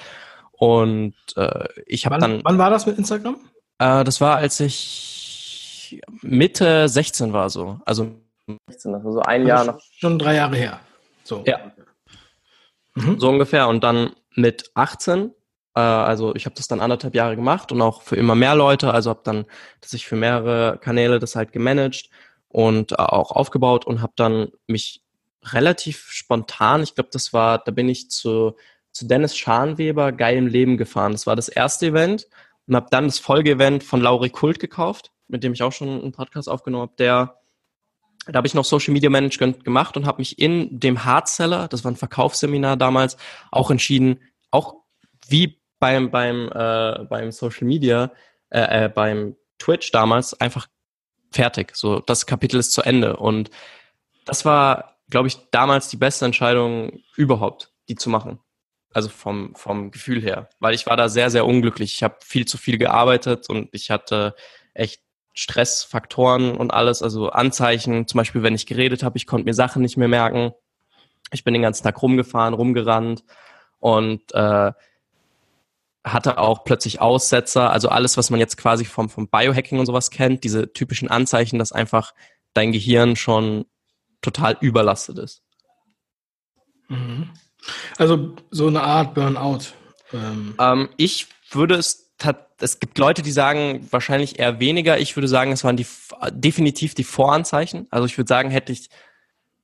Und 0.52 1.14
äh, 1.36 1.68
ich 1.86 2.04
habe 2.04 2.18
dann. 2.18 2.40
Wann 2.44 2.58
war 2.58 2.68
das 2.68 2.84
mit 2.84 2.98
Instagram? 2.98 3.36
Äh, 3.78 4.04
das 4.04 4.20
war, 4.20 4.36
als 4.36 4.60
ich 4.60 6.00
Mitte 6.20 6.88
16 6.88 7.32
war 7.32 7.48
so. 7.48 7.80
Also 7.86 8.20
16, 8.68 8.94
also 8.94 9.12
so 9.12 9.20
ein 9.20 9.46
Jahr 9.46 9.64
nach. 9.64 9.78
Schon 9.98 10.18
drei 10.18 10.36
Jahre 10.36 10.56
her. 10.56 10.80
So. 11.24 11.44
Ja. 11.46 11.72
Mhm. 12.94 13.18
So 13.18 13.28
ungefähr. 13.28 13.68
Und 13.68 13.84
dann 13.84 14.12
mit 14.34 14.70
18, 14.74 15.32
äh, 15.74 15.80
also 15.80 16.34
ich 16.34 16.46
habe 16.46 16.56
das 16.56 16.68
dann 16.68 16.80
anderthalb 16.80 17.14
Jahre 17.14 17.36
gemacht 17.36 17.72
und 17.72 17.82
auch 17.82 18.02
für 18.02 18.16
immer 18.16 18.34
mehr 18.34 18.54
Leute, 18.54 18.92
also 18.92 19.10
habe 19.10 19.20
dann, 19.24 19.44
dass 19.80 19.92
ich 19.92 20.06
für 20.06 20.16
mehrere 20.16 20.78
Kanäle 20.78 21.18
das 21.18 21.36
halt 21.36 21.52
gemanagt 21.52 22.08
und 22.48 22.92
äh, 22.92 22.96
auch 22.96 23.32
aufgebaut 23.32 23.86
und 23.86 24.02
habe 24.02 24.12
dann 24.16 24.48
mich 24.66 25.02
relativ 25.44 26.08
spontan, 26.10 26.82
ich 26.82 26.94
glaube, 26.94 27.10
das 27.12 27.32
war, 27.32 27.58
da 27.58 27.70
bin 27.70 27.88
ich 27.88 28.10
zu, 28.10 28.56
zu 28.92 29.06
Dennis 29.06 29.36
Scharnweber 29.36 30.12
Geil 30.12 30.36
im 30.36 30.46
Leben 30.46 30.76
gefahren. 30.76 31.12
Das 31.12 31.26
war 31.26 31.36
das 31.36 31.48
erste 31.48 31.86
Event 31.86 32.26
und 32.66 32.74
habe 32.74 32.88
dann 32.90 33.06
das 33.06 33.18
Folgeevent 33.18 33.84
von 33.84 34.00
Lauri 34.00 34.30
Kult 34.30 34.58
gekauft, 34.58 35.12
mit 35.28 35.44
dem 35.44 35.52
ich 35.52 35.62
auch 35.62 35.72
schon 35.72 35.88
einen 35.88 36.12
Podcast 36.12 36.48
aufgenommen 36.48 36.82
habe, 36.82 36.96
der 36.98 37.38
da 38.30 38.36
habe 38.36 38.46
ich 38.46 38.54
noch 38.54 38.64
Social 38.64 38.92
Media 38.92 39.10
Management 39.10 39.64
gemacht 39.64 39.96
und 39.96 40.06
habe 40.06 40.20
mich 40.20 40.38
in 40.38 40.78
dem 40.78 41.04
Hardseller, 41.04 41.68
das 41.68 41.84
war 41.84 41.92
ein 41.92 41.96
Verkaufsseminar 41.96 42.76
damals, 42.76 43.16
auch 43.50 43.70
entschieden, 43.70 44.20
auch 44.50 44.76
wie 45.28 45.60
beim 45.78 46.10
beim 46.10 46.50
äh, 46.52 47.04
beim 47.04 47.32
Social 47.32 47.66
Media, 47.66 48.12
äh, 48.50 48.84
äh, 48.84 48.88
beim 48.88 49.36
Twitch 49.58 49.90
damals 49.92 50.38
einfach 50.40 50.68
fertig. 51.30 51.74
So 51.74 52.00
das 52.00 52.26
Kapitel 52.26 52.60
ist 52.60 52.72
zu 52.72 52.82
Ende 52.82 53.16
und 53.16 53.50
das 54.24 54.44
war, 54.44 54.98
glaube 55.08 55.28
ich, 55.28 55.38
damals 55.50 55.88
die 55.88 55.96
beste 55.96 56.26
Entscheidung 56.26 57.00
überhaupt, 57.16 57.72
die 57.88 57.94
zu 57.94 58.10
machen. 58.10 58.40
Also 58.92 59.08
vom 59.08 59.54
vom 59.54 59.90
Gefühl 59.90 60.20
her, 60.22 60.50
weil 60.60 60.74
ich 60.74 60.86
war 60.86 60.96
da 60.96 61.08
sehr 61.08 61.30
sehr 61.30 61.46
unglücklich. 61.46 61.94
Ich 61.94 62.02
habe 62.02 62.16
viel 62.22 62.46
zu 62.46 62.58
viel 62.58 62.78
gearbeitet 62.78 63.48
und 63.48 63.68
ich 63.72 63.90
hatte 63.90 64.34
echt 64.74 65.00
Stressfaktoren 65.38 66.56
und 66.56 66.72
alles, 66.72 67.00
also 67.00 67.30
Anzeichen, 67.30 68.08
zum 68.08 68.18
Beispiel, 68.18 68.42
wenn 68.42 68.56
ich 68.56 68.66
geredet 68.66 69.04
habe, 69.04 69.16
ich 69.16 69.26
konnte 69.28 69.44
mir 69.44 69.54
Sachen 69.54 69.82
nicht 69.82 69.96
mehr 69.96 70.08
merken. 70.08 70.50
Ich 71.30 71.44
bin 71.44 71.54
den 71.54 71.62
ganzen 71.62 71.84
Tag 71.84 72.02
rumgefahren, 72.02 72.54
rumgerannt 72.54 73.22
und 73.78 74.34
äh, 74.34 74.72
hatte 76.04 76.38
auch 76.38 76.64
plötzlich 76.64 77.00
Aussetzer, 77.00 77.70
also 77.70 77.88
alles, 77.88 78.16
was 78.16 78.30
man 78.30 78.40
jetzt 78.40 78.56
quasi 78.56 78.84
vom, 78.84 79.08
vom 79.08 79.28
Biohacking 79.28 79.78
und 79.78 79.86
sowas 79.86 80.10
kennt, 80.10 80.42
diese 80.42 80.72
typischen 80.72 81.08
Anzeichen, 81.08 81.60
dass 81.60 81.70
einfach 81.70 82.14
dein 82.52 82.72
Gehirn 82.72 83.14
schon 83.14 83.64
total 84.22 84.56
überlastet 84.60 85.18
ist. 85.18 85.44
Mhm. 86.88 87.30
Also 87.96 88.34
so 88.50 88.66
eine 88.66 88.82
Art 88.82 89.14
Burnout. 89.14 89.66
Ähm. 90.12 90.56
Ähm, 90.58 90.88
ich 90.96 91.28
würde 91.52 91.76
es 91.76 92.07
es 92.60 92.80
gibt 92.80 92.98
Leute, 92.98 93.22
die 93.22 93.30
sagen 93.30 93.86
wahrscheinlich 93.90 94.38
eher 94.38 94.60
weniger. 94.60 94.98
Ich 94.98 95.16
würde 95.16 95.28
sagen, 95.28 95.52
es 95.52 95.64
waren 95.64 95.76
die 95.76 95.86
definitiv 96.32 96.94
die 96.94 97.04
Voranzeichen. 97.04 97.86
Also 97.90 98.06
ich 98.06 98.18
würde 98.18 98.28
sagen, 98.28 98.50
hätte 98.50 98.72
ich 98.72 98.88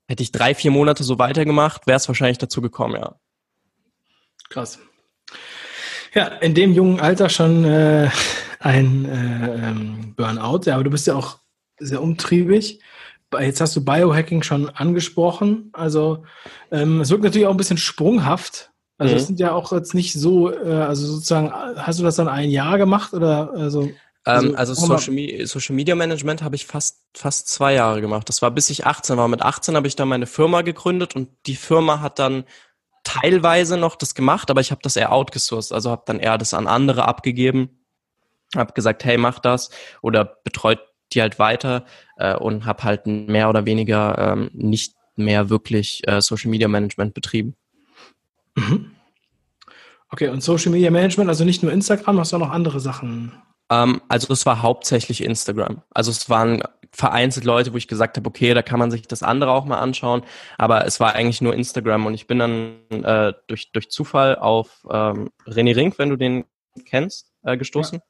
hätte 0.06 0.22
ich 0.22 0.32
drei, 0.32 0.54
vier 0.54 0.70
Monate 0.70 1.04
so 1.04 1.18
weitergemacht, 1.18 1.86
wäre 1.86 1.96
es 1.96 2.08
wahrscheinlich 2.08 2.38
dazu 2.38 2.60
gekommen, 2.60 2.96
ja. 2.96 3.14
Krass. 4.50 4.78
Ja, 6.12 6.26
in 6.26 6.54
dem 6.54 6.72
jungen 6.72 7.00
Alter 7.00 7.28
schon 7.28 7.64
äh, 7.64 8.08
ein 8.60 9.04
äh, 9.04 9.68
ähm, 9.68 10.14
Burnout. 10.16 10.60
Ja, 10.66 10.74
aber 10.74 10.84
du 10.84 10.90
bist 10.90 11.06
ja 11.06 11.14
auch 11.14 11.38
sehr 11.78 12.02
umtriebig. 12.02 12.80
Jetzt 13.40 13.60
hast 13.60 13.74
du 13.74 13.84
Biohacking 13.84 14.44
schon 14.44 14.70
angesprochen. 14.70 15.70
Also 15.72 16.24
ähm, 16.70 17.00
es 17.00 17.10
wirkt 17.10 17.24
natürlich 17.24 17.48
auch 17.48 17.50
ein 17.50 17.56
bisschen 17.56 17.78
sprunghaft, 17.78 18.70
also 18.98 19.12
mhm. 19.12 19.18
das 19.18 19.26
sind 19.26 19.40
ja 19.40 19.52
auch 19.52 19.72
jetzt 19.72 19.94
nicht 19.94 20.12
so, 20.12 20.52
äh, 20.52 20.72
also 20.72 21.06
sozusagen, 21.06 21.52
hast 21.52 21.98
du 21.98 22.04
das 22.04 22.16
dann 22.16 22.28
ein 22.28 22.50
Jahr 22.50 22.78
gemacht 22.78 23.12
oder 23.12 23.52
also? 23.52 23.90
Ähm, 24.26 24.54
also, 24.56 24.56
also 24.56 24.74
Social, 24.74 25.12
Me 25.12 25.46
Social, 25.46 25.74
Media 25.74 25.94
Management 25.94 26.42
habe 26.42 26.56
ich 26.56 26.66
fast 26.66 27.02
fast 27.14 27.48
zwei 27.48 27.74
Jahre 27.74 28.00
gemacht. 28.00 28.28
Das 28.28 28.40
war 28.40 28.50
bis 28.50 28.70
ich 28.70 28.86
18 28.86 29.16
war. 29.16 29.28
Mit 29.28 29.42
18 29.42 29.76
habe 29.76 29.86
ich 29.86 29.96
dann 29.96 30.08
meine 30.08 30.26
Firma 30.26 30.62
gegründet 30.62 31.14
und 31.14 31.28
die 31.46 31.56
Firma 31.56 32.00
hat 32.00 32.18
dann 32.18 32.44
teilweise 33.02 33.76
noch 33.76 33.96
das 33.96 34.14
gemacht, 34.14 34.50
aber 34.50 34.60
ich 34.60 34.70
habe 34.70 34.80
das 34.82 34.96
eher 34.96 35.12
outgesourced, 35.12 35.72
also 35.72 35.90
habe 35.90 36.04
dann 36.06 36.20
eher 36.20 36.38
das 36.38 36.54
an 36.54 36.66
andere 36.66 37.06
abgegeben, 37.06 37.84
habe 38.56 38.72
gesagt, 38.72 39.04
hey, 39.04 39.18
mach 39.18 39.38
das 39.38 39.70
oder 40.00 40.24
betreut 40.24 40.80
die 41.12 41.20
halt 41.20 41.38
weiter 41.38 41.84
äh, 42.16 42.34
und 42.34 42.64
habe 42.64 42.82
halt 42.82 43.06
mehr 43.06 43.50
oder 43.50 43.66
weniger 43.66 44.16
ähm, 44.18 44.50
nicht 44.54 44.94
mehr 45.16 45.50
wirklich 45.50 46.02
äh, 46.08 46.20
Social 46.20 46.50
Media 46.50 46.66
Management 46.66 47.14
betrieben. 47.14 47.54
Mhm. 48.54 48.90
Okay, 50.10 50.28
und 50.28 50.42
Social 50.42 50.70
Media 50.70 50.90
Management, 50.90 51.28
also 51.28 51.44
nicht 51.44 51.62
nur 51.62 51.72
Instagram, 51.72 52.18
hast 52.20 52.32
du 52.32 52.36
auch 52.36 52.40
noch 52.40 52.50
andere 52.50 52.78
Sachen? 52.80 53.32
Ähm, 53.70 54.00
also 54.08 54.32
es 54.32 54.46
war 54.46 54.62
hauptsächlich 54.62 55.22
Instagram. 55.22 55.82
Also 55.90 56.10
es 56.10 56.30
waren 56.30 56.62
vereinzelt 56.92 57.44
Leute, 57.44 57.72
wo 57.72 57.76
ich 57.76 57.88
gesagt 57.88 58.16
habe, 58.16 58.28
okay, 58.28 58.54
da 58.54 58.62
kann 58.62 58.78
man 58.78 58.90
sich 58.90 59.08
das 59.08 59.22
andere 59.22 59.50
auch 59.50 59.64
mal 59.64 59.78
anschauen, 59.78 60.22
aber 60.58 60.86
es 60.86 61.00
war 61.00 61.14
eigentlich 61.14 61.40
nur 61.40 61.54
Instagram 61.54 62.06
und 62.06 62.14
ich 62.14 62.28
bin 62.28 62.38
dann 62.38 62.76
äh, 62.90 63.32
durch, 63.48 63.72
durch 63.72 63.90
Zufall 63.90 64.36
auf 64.36 64.86
ähm, 64.90 65.30
René 65.46 65.74
Rink, 65.74 65.98
wenn 65.98 66.10
du 66.10 66.16
den 66.16 66.44
kennst, 66.84 67.32
äh, 67.42 67.56
gestoßen. 67.56 68.00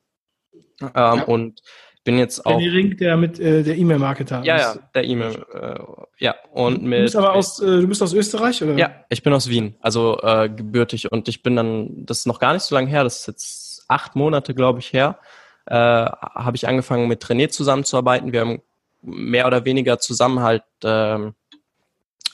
Ja. 0.81 0.87
Ähm, 0.89 1.19
ja. 1.21 1.25
Und 1.25 1.63
bin 2.05 2.19
jetzt 2.19 2.45
auch. 2.45 2.57
Benny 2.57 2.69
Ring, 2.69 2.97
der 2.97 3.17
mit 3.17 3.41
äh, 3.41 3.63
der 3.63 3.77
E-Mail-Marketer. 3.77 4.43
Ja, 4.45 4.59
ja, 4.59 4.75
der 4.95 5.05
E-Mail. 5.05 5.45
Äh, 5.53 5.79
ja, 6.19 6.35
und 6.53 6.83
mit. 6.83 6.99
Du 6.99 7.03
bist 7.03 7.17
aber 7.17 7.33
aus, 7.33 7.61
äh, 7.61 7.81
du 7.81 7.89
bist 7.89 8.03
aus 8.03 8.13
Österreich, 8.13 8.63
oder? 8.63 8.75
Ja, 8.75 8.93
ich 9.09 9.23
bin 9.23 9.33
aus 9.33 9.49
Wien, 9.49 9.75
also 9.81 10.21
äh, 10.23 10.49
gebürtig. 10.49 11.11
Und 11.11 11.29
ich 11.29 11.43
bin 11.43 11.57
dann, 11.57 12.07
das 12.07 12.21
ist 12.21 12.27
noch 12.27 12.39
gar 12.39 12.53
nicht 12.53 12.63
so 12.63 12.75
lange 12.75 12.89
her, 12.89 13.03
das 13.03 13.21
ist 13.21 13.27
jetzt 13.27 13.85
acht 13.89 14.15
Monate, 14.15 14.55
glaube 14.55 14.79
ich, 14.79 14.93
her, 14.93 15.19
äh, 15.67 15.75
habe 15.75 16.57
ich 16.57 16.69
angefangen 16.69 17.09
mit 17.09 17.25
René 17.25 17.49
zusammenzuarbeiten. 17.49 18.33
Wir 18.33 18.41
haben 18.41 18.63
mehr 19.03 19.47
oder 19.47 19.65
weniger 19.65 19.99
zusammen 19.99 20.41
halt 20.41 20.65
äh, 20.83 21.33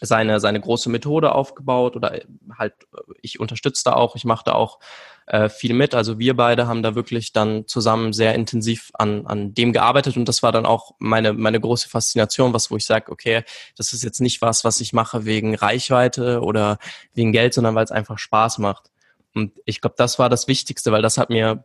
seine, 0.00 0.40
seine 0.40 0.60
große 0.60 0.90
Methode 0.90 1.34
aufgebaut 1.34 1.96
oder 1.96 2.20
halt, 2.58 2.74
ich 3.20 3.40
unterstütze 3.40 3.84
da 3.84 3.92
auch, 3.92 4.16
ich 4.16 4.24
mache 4.24 4.44
da 4.44 4.52
auch 4.52 4.78
äh, 5.26 5.48
viel 5.48 5.74
mit. 5.74 5.94
Also 5.94 6.18
wir 6.18 6.34
beide 6.36 6.66
haben 6.66 6.82
da 6.82 6.94
wirklich 6.94 7.32
dann 7.32 7.66
zusammen 7.66 8.12
sehr 8.12 8.34
intensiv 8.34 8.90
an, 8.94 9.26
an 9.26 9.54
dem 9.54 9.72
gearbeitet 9.72 10.16
und 10.16 10.26
das 10.26 10.42
war 10.42 10.52
dann 10.52 10.66
auch 10.66 10.92
meine, 10.98 11.32
meine 11.32 11.60
große 11.60 11.88
Faszination, 11.88 12.52
was 12.52 12.70
wo 12.70 12.76
ich 12.76 12.86
sage, 12.86 13.12
okay, 13.12 13.44
das 13.76 13.92
ist 13.92 14.02
jetzt 14.02 14.20
nicht 14.20 14.42
was, 14.42 14.64
was 14.64 14.80
ich 14.80 14.92
mache 14.92 15.24
wegen 15.24 15.54
Reichweite 15.54 16.40
oder 16.40 16.78
wegen 17.14 17.32
Geld, 17.32 17.54
sondern 17.54 17.74
weil 17.74 17.84
es 17.84 17.92
einfach 17.92 18.18
Spaß 18.18 18.58
macht. 18.58 18.90
Und 19.34 19.52
ich 19.64 19.80
glaube, 19.80 19.94
das 19.96 20.18
war 20.18 20.28
das 20.28 20.48
Wichtigste, 20.48 20.90
weil 20.92 21.02
das 21.02 21.18
hat 21.18 21.30
mir 21.30 21.64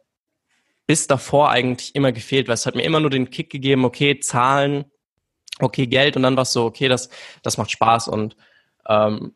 bis 0.88 1.08
davor 1.08 1.50
eigentlich 1.50 1.96
immer 1.96 2.12
gefehlt, 2.12 2.48
weil 2.48 2.54
es 2.54 2.65
hat 2.65 2.75
mir 2.75 2.84
immer 2.84 3.00
nur 3.00 3.10
den 3.10 3.30
Kick 3.30 3.50
gegeben, 3.50 3.86
okay, 3.86 4.20
Zahlen, 4.20 4.86
okay, 5.60 5.88
Geld 5.88 6.16
und 6.16 6.24
dann 6.24 6.36
war 6.36 6.44
es 6.44 6.54
so, 6.54 6.66
okay, 6.66 6.88
das, 6.88 7.10
das 7.42 7.58
macht 7.58 7.72
Spaß 7.72 8.08
und 8.08 8.36
ähm, 8.88 9.34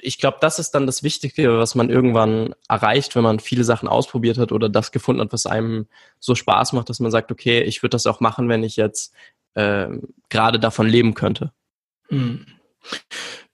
ich 0.00 0.18
glaube, 0.18 0.38
das 0.40 0.58
ist 0.58 0.72
dann 0.72 0.86
das 0.86 1.02
Wichtige, 1.02 1.58
was 1.58 1.74
man 1.74 1.90
irgendwann 1.90 2.54
erreicht, 2.68 3.14
wenn 3.14 3.22
man 3.22 3.38
viele 3.38 3.64
Sachen 3.64 3.88
ausprobiert 3.88 4.38
hat 4.38 4.52
oder 4.52 4.68
das 4.68 4.90
gefunden 4.90 5.22
hat, 5.22 5.32
was 5.32 5.46
einem 5.46 5.86
so 6.18 6.34
Spaß 6.34 6.72
macht, 6.72 6.88
dass 6.88 7.00
man 7.00 7.10
sagt, 7.10 7.30
okay, 7.30 7.62
ich 7.62 7.82
würde 7.82 7.94
das 7.94 8.06
auch 8.06 8.20
machen, 8.20 8.48
wenn 8.48 8.64
ich 8.64 8.76
jetzt 8.76 9.14
äh, 9.54 9.88
gerade 10.28 10.58
davon 10.58 10.88
leben 10.88 11.14
könnte. 11.14 11.52
Mhm. 12.10 12.46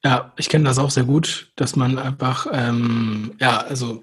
Ja, 0.04 0.32
ich 0.36 0.48
kenne 0.48 0.64
das 0.64 0.78
auch 0.78 0.90
sehr 0.90 1.04
gut, 1.04 1.52
dass 1.56 1.76
man 1.76 1.98
einfach, 1.98 2.46
ähm, 2.50 3.34
ja, 3.38 3.58
also 3.58 4.02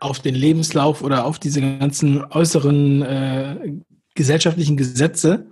auf 0.00 0.20
den 0.20 0.34
Lebenslauf 0.34 1.02
oder 1.02 1.24
auf 1.24 1.38
diese 1.38 1.60
ganzen 1.60 2.24
äußeren 2.24 3.02
äh, 3.02 3.72
gesellschaftlichen 4.14 4.76
Gesetze 4.76 5.46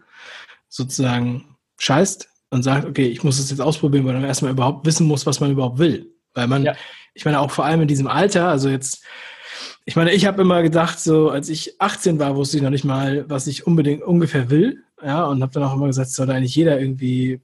sozusagen 0.68 1.51
scheißt 1.78 2.28
und 2.50 2.62
sagt, 2.62 2.86
okay, 2.86 3.06
ich 3.06 3.24
muss 3.24 3.38
es 3.38 3.50
jetzt 3.50 3.60
ausprobieren, 3.60 4.04
weil 4.04 4.14
man 4.14 4.24
erstmal 4.24 4.52
überhaupt 4.52 4.86
wissen 4.86 5.06
muss, 5.06 5.26
was 5.26 5.40
man 5.40 5.50
überhaupt 5.50 5.78
will. 5.78 6.12
Weil 6.34 6.46
man, 6.46 6.64
ja. 6.64 6.74
ich 7.14 7.24
meine, 7.24 7.40
auch 7.40 7.50
vor 7.50 7.64
allem 7.64 7.80
in 7.82 7.88
diesem 7.88 8.06
Alter, 8.06 8.48
also 8.48 8.68
jetzt, 8.68 9.02
ich 9.84 9.96
meine, 9.96 10.12
ich 10.12 10.26
habe 10.26 10.42
immer 10.42 10.62
gedacht, 10.62 11.00
so 11.00 11.30
als 11.30 11.48
ich 11.48 11.80
18 11.80 12.18
war, 12.18 12.36
wusste 12.36 12.56
ich 12.56 12.62
noch 12.62 12.70
nicht 12.70 12.84
mal, 12.84 13.28
was 13.28 13.46
ich 13.46 13.66
unbedingt 13.66 14.02
ungefähr 14.02 14.50
will. 14.50 14.82
Ja, 15.02 15.24
und 15.24 15.42
habe 15.42 15.52
dann 15.52 15.64
auch 15.64 15.74
immer 15.74 15.88
gesagt, 15.88 16.08
es 16.08 16.14
sollte 16.14 16.34
eigentlich 16.34 16.54
jeder 16.54 16.78
irgendwie, 16.78 17.40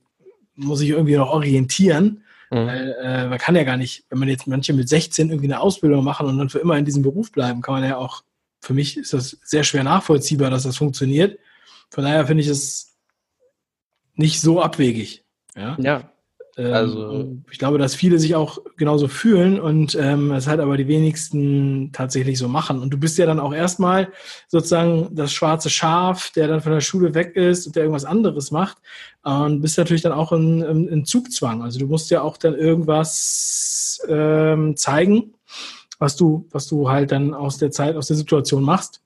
muss 0.55 0.79
sich 0.79 0.91
irgendwie 0.91 1.17
noch 1.17 1.31
orientieren. 1.31 2.23
Mhm. 2.51 2.67
Weil 2.67 2.97
äh, 3.03 3.27
man 3.29 3.39
kann 3.39 3.57
ja 3.57 3.65
gar 3.65 3.77
nicht, 3.77 4.05
wenn 4.11 4.19
man 4.19 4.29
jetzt 4.29 4.47
manche 4.47 4.73
mit 4.73 4.89
16 4.89 5.31
irgendwie 5.31 5.47
eine 5.47 5.61
Ausbildung 5.61 6.05
machen 6.05 6.27
und 6.27 6.39
dann 6.39 6.51
für 6.51 6.59
immer 6.61 6.77
in 6.77 6.85
diesem 6.85 7.03
Beruf 7.03 7.33
bleiben, 7.33 7.63
kann 7.63 7.75
man 7.75 7.85
ja 7.85 7.97
auch, 7.97 8.23
für 8.61 8.75
mich 8.75 8.97
ist 8.97 9.13
das 9.13 9.39
sehr 9.43 9.65
schwer 9.65 9.85
nachvollziehbar, 9.85 10.51
dass 10.51 10.63
das 10.63 10.77
funktioniert. 10.77 11.39
Von 11.91 12.05
daher 12.05 12.27
finde 12.27 12.43
ich 12.43 12.49
es 12.49 12.97
nicht 14.19 14.41
so 14.41 14.61
abwegig. 14.61 15.25
Ja. 15.57 15.77
ja. 15.81 16.11
Ähm, 16.59 16.73
also 16.73 17.37
ich 17.51 17.59
glaube, 17.59 17.79
dass 17.79 17.95
viele 17.95 18.19
sich 18.19 18.35
auch 18.35 18.59
genauso 18.77 19.09
fühlen 19.09 19.61
und 19.61 19.95
ähm, 19.95 20.33
es 20.33 20.49
halt 20.49 20.61
aber 20.61 20.77
die 20.77 20.89
wenigsten 20.89 21.93
tatsächlich 21.93 22.37
so 22.39 22.49
machen. 22.49 22.81
Und 22.81 22.91
du 22.91 22.99
bist 22.99 23.17
ja 23.17 23.27
dann 23.27 23.41
auch 23.41 23.55
erstmal 23.55 24.13
sozusagen 24.49 25.15
das 25.15 25.33
schwarze 25.33 25.71
Schaf, 25.71 26.33
der 26.33 26.49
dann 26.49 26.61
von 26.61 26.73
der 26.73 26.81
Schule 26.81 27.15
weg 27.15 27.37
ist 27.37 27.67
und 27.67 27.77
der 27.77 27.85
irgendwas 27.85 28.05
anderes 28.05 28.51
macht 28.51 28.79
und 29.23 29.63
bist 29.63 29.79
natürlich 29.79 30.03
dann 30.03 30.13
auch 30.13 30.33
in, 30.33 30.63
in, 30.63 30.89
in 30.89 31.05
Zugzwang. 31.05 31.63
Also 31.63 31.79
du 31.79 31.87
musst 31.87 32.11
ja 32.11 32.23
auch 32.23 32.37
dann 32.37 32.55
irgendwas 32.55 34.01
ähm, 34.09 34.77
zeigen, 34.77 35.35
was 35.99 36.17
du, 36.17 36.47
was 36.51 36.67
du 36.67 36.91
halt 36.91 37.13
dann 37.13 37.35
aus 37.35 37.59
der 37.59 37.71
Zeit, 37.71 37.97
aus 37.97 38.09
der 38.09 38.17
Situation 38.17 38.63
machst. 38.63 39.01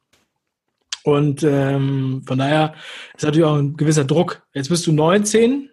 Und 1.05 1.43
ähm, 1.43 2.23
von 2.27 2.39
daher 2.39 2.75
ist 3.17 3.25
natürlich 3.25 3.45
auch 3.45 3.57
ein 3.57 3.77
gewisser 3.77 4.05
Druck. 4.05 4.43
Jetzt 4.55 4.69
bist 4.69 4.87
du 4.87 4.93
19, 4.93 5.71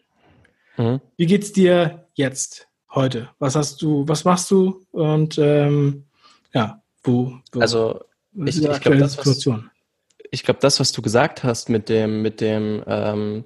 Mhm. 0.80 1.02
Wie 1.18 1.26
geht's 1.26 1.52
dir 1.52 2.08
jetzt, 2.14 2.68
heute? 2.96 3.30
Was 3.38 3.56
hast 3.56 3.82
du, 3.82 4.08
was 4.08 4.24
machst 4.24 4.50
du? 4.50 4.86
Und 4.92 5.38
ähm, 5.38 6.06
ja, 6.54 6.82
wo, 7.04 7.34
wo 7.52 7.60
Also 7.60 8.00
ich, 8.46 8.64
ich 8.64 8.80
glaube, 8.80 8.98
das, 8.98 9.14
Situation? 9.14 9.70
ich 10.32 10.44
glaube, 10.44 10.62
das, 10.62 10.80
was 10.80 10.94
du 10.94 11.02
gesagt 11.02 11.44
hast 11.44 11.70
mit 11.70 11.90
dem, 11.90 12.22
mit 12.22 12.40
dem, 12.40 12.82
ähm, 12.88 13.44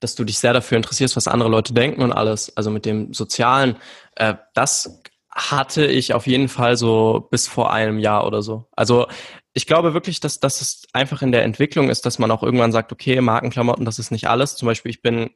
dass 0.00 0.14
du 0.14 0.24
dich 0.24 0.38
sehr 0.38 0.52
dafür 0.52 0.76
interessierst, 0.76 1.16
was 1.16 1.28
andere 1.28 1.48
Leute 1.48 1.72
denken 1.72 2.02
und 2.02 2.12
alles, 2.12 2.54
also 2.56 2.70
mit 2.70 2.84
dem 2.84 3.14
Sozialen, 3.14 3.76
äh, 4.16 4.34
das 4.52 5.00
hatte 5.36 5.84
ich 5.86 6.14
auf 6.14 6.26
jeden 6.26 6.48
Fall 6.48 6.78
so 6.78 7.28
bis 7.30 7.46
vor 7.46 7.70
einem 7.70 7.98
Jahr 7.98 8.26
oder 8.26 8.40
so. 8.42 8.64
Also 8.72 9.06
ich 9.52 9.66
glaube 9.66 9.92
wirklich, 9.92 10.18
dass, 10.20 10.40
dass 10.40 10.62
es 10.62 10.86
einfach 10.94 11.20
in 11.20 11.30
der 11.30 11.44
Entwicklung 11.44 11.90
ist, 11.90 12.06
dass 12.06 12.18
man 12.18 12.30
auch 12.30 12.42
irgendwann 12.42 12.72
sagt, 12.72 12.90
okay, 12.90 13.20
Markenklamotten, 13.20 13.84
das 13.84 13.98
ist 13.98 14.10
nicht 14.10 14.28
alles. 14.28 14.56
Zum 14.56 14.66
Beispiel, 14.66 14.90
ich 14.90 15.02
bin 15.02 15.30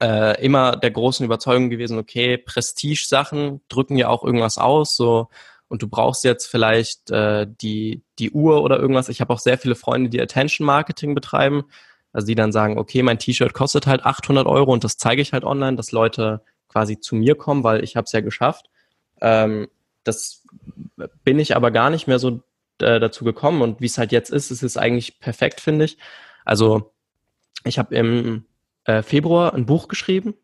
äh, 0.00 0.40
immer 0.44 0.76
der 0.76 0.92
großen 0.92 1.26
Überzeugung 1.26 1.70
gewesen, 1.70 1.98
okay, 1.98 2.38
Prestige-Sachen 2.38 3.62
drücken 3.68 3.96
ja 3.96 4.08
auch 4.08 4.22
irgendwas 4.22 4.58
aus, 4.58 4.96
so 4.96 5.28
und 5.68 5.82
du 5.82 5.88
brauchst 5.88 6.22
jetzt 6.22 6.46
vielleicht 6.46 7.10
äh, 7.10 7.48
die, 7.48 8.04
die 8.20 8.30
Uhr 8.30 8.62
oder 8.62 8.78
irgendwas. 8.78 9.08
Ich 9.08 9.20
habe 9.20 9.32
auch 9.34 9.40
sehr 9.40 9.58
viele 9.58 9.74
Freunde, 9.74 10.08
die 10.08 10.20
Attention 10.20 10.64
Marketing 10.64 11.16
betreiben, 11.16 11.64
also 12.12 12.28
die 12.28 12.36
dann 12.36 12.52
sagen, 12.52 12.78
okay, 12.78 13.02
mein 13.02 13.18
T-Shirt 13.18 13.54
kostet 13.54 13.88
halt 13.88 14.06
800 14.06 14.46
Euro 14.46 14.72
und 14.72 14.84
das 14.84 14.96
zeige 14.96 15.20
ich 15.20 15.32
halt 15.32 15.44
online, 15.44 15.76
dass 15.76 15.90
Leute 15.90 16.42
quasi 16.68 17.00
zu 17.00 17.16
mir 17.16 17.34
kommen, 17.34 17.64
weil 17.64 17.82
ich 17.82 17.96
habe 17.96 18.04
es 18.04 18.12
ja 18.12 18.20
geschafft. 18.20 18.70
Ähm, 19.20 19.68
das 20.04 20.44
bin 21.24 21.38
ich 21.38 21.56
aber 21.56 21.70
gar 21.70 21.90
nicht 21.90 22.06
mehr 22.06 22.18
so 22.18 22.42
äh, 22.80 23.00
dazu 23.00 23.24
gekommen 23.24 23.62
und 23.62 23.80
wie 23.80 23.86
es 23.86 23.98
halt 23.98 24.12
jetzt 24.12 24.30
ist, 24.30 24.50
ist 24.50 24.62
es 24.62 24.76
eigentlich 24.76 25.20
perfekt, 25.20 25.60
finde 25.60 25.86
ich. 25.86 25.98
Also 26.44 26.92
ich 27.64 27.78
habe 27.78 27.94
im 27.94 28.44
äh, 28.84 29.02
Februar 29.02 29.54
ein 29.54 29.66
Buch 29.66 29.88
geschrieben, 29.88 30.34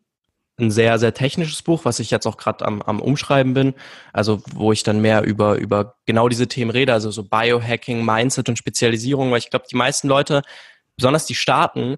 ein 0.59 0.69
sehr, 0.69 0.99
sehr 0.99 1.13
technisches 1.13 1.61
Buch, 1.63 1.85
was 1.85 1.99
ich 1.99 2.11
jetzt 2.11 2.27
auch 2.27 2.37
gerade 2.37 2.65
am, 2.65 2.81
am 2.81 2.99
Umschreiben 2.99 3.53
bin. 3.53 3.73
Also 4.11 4.41
wo 4.53 4.71
ich 4.71 4.83
dann 4.83 5.01
mehr 5.01 5.23
über, 5.23 5.55
über 5.55 5.95
genau 6.05 6.29
diese 6.29 6.47
Themen 6.47 6.71
rede, 6.71 6.93
also 6.93 7.09
so 7.11 7.23
Biohacking, 7.23 8.05
Mindset 8.05 8.49
und 8.49 8.57
Spezialisierung, 8.57 9.31
weil 9.31 9.39
ich 9.39 9.49
glaube, 9.49 9.65
die 9.69 9.75
meisten 9.75 10.07
Leute, 10.07 10.43
besonders 10.95 11.25
die 11.25 11.35
Staaten, 11.35 11.97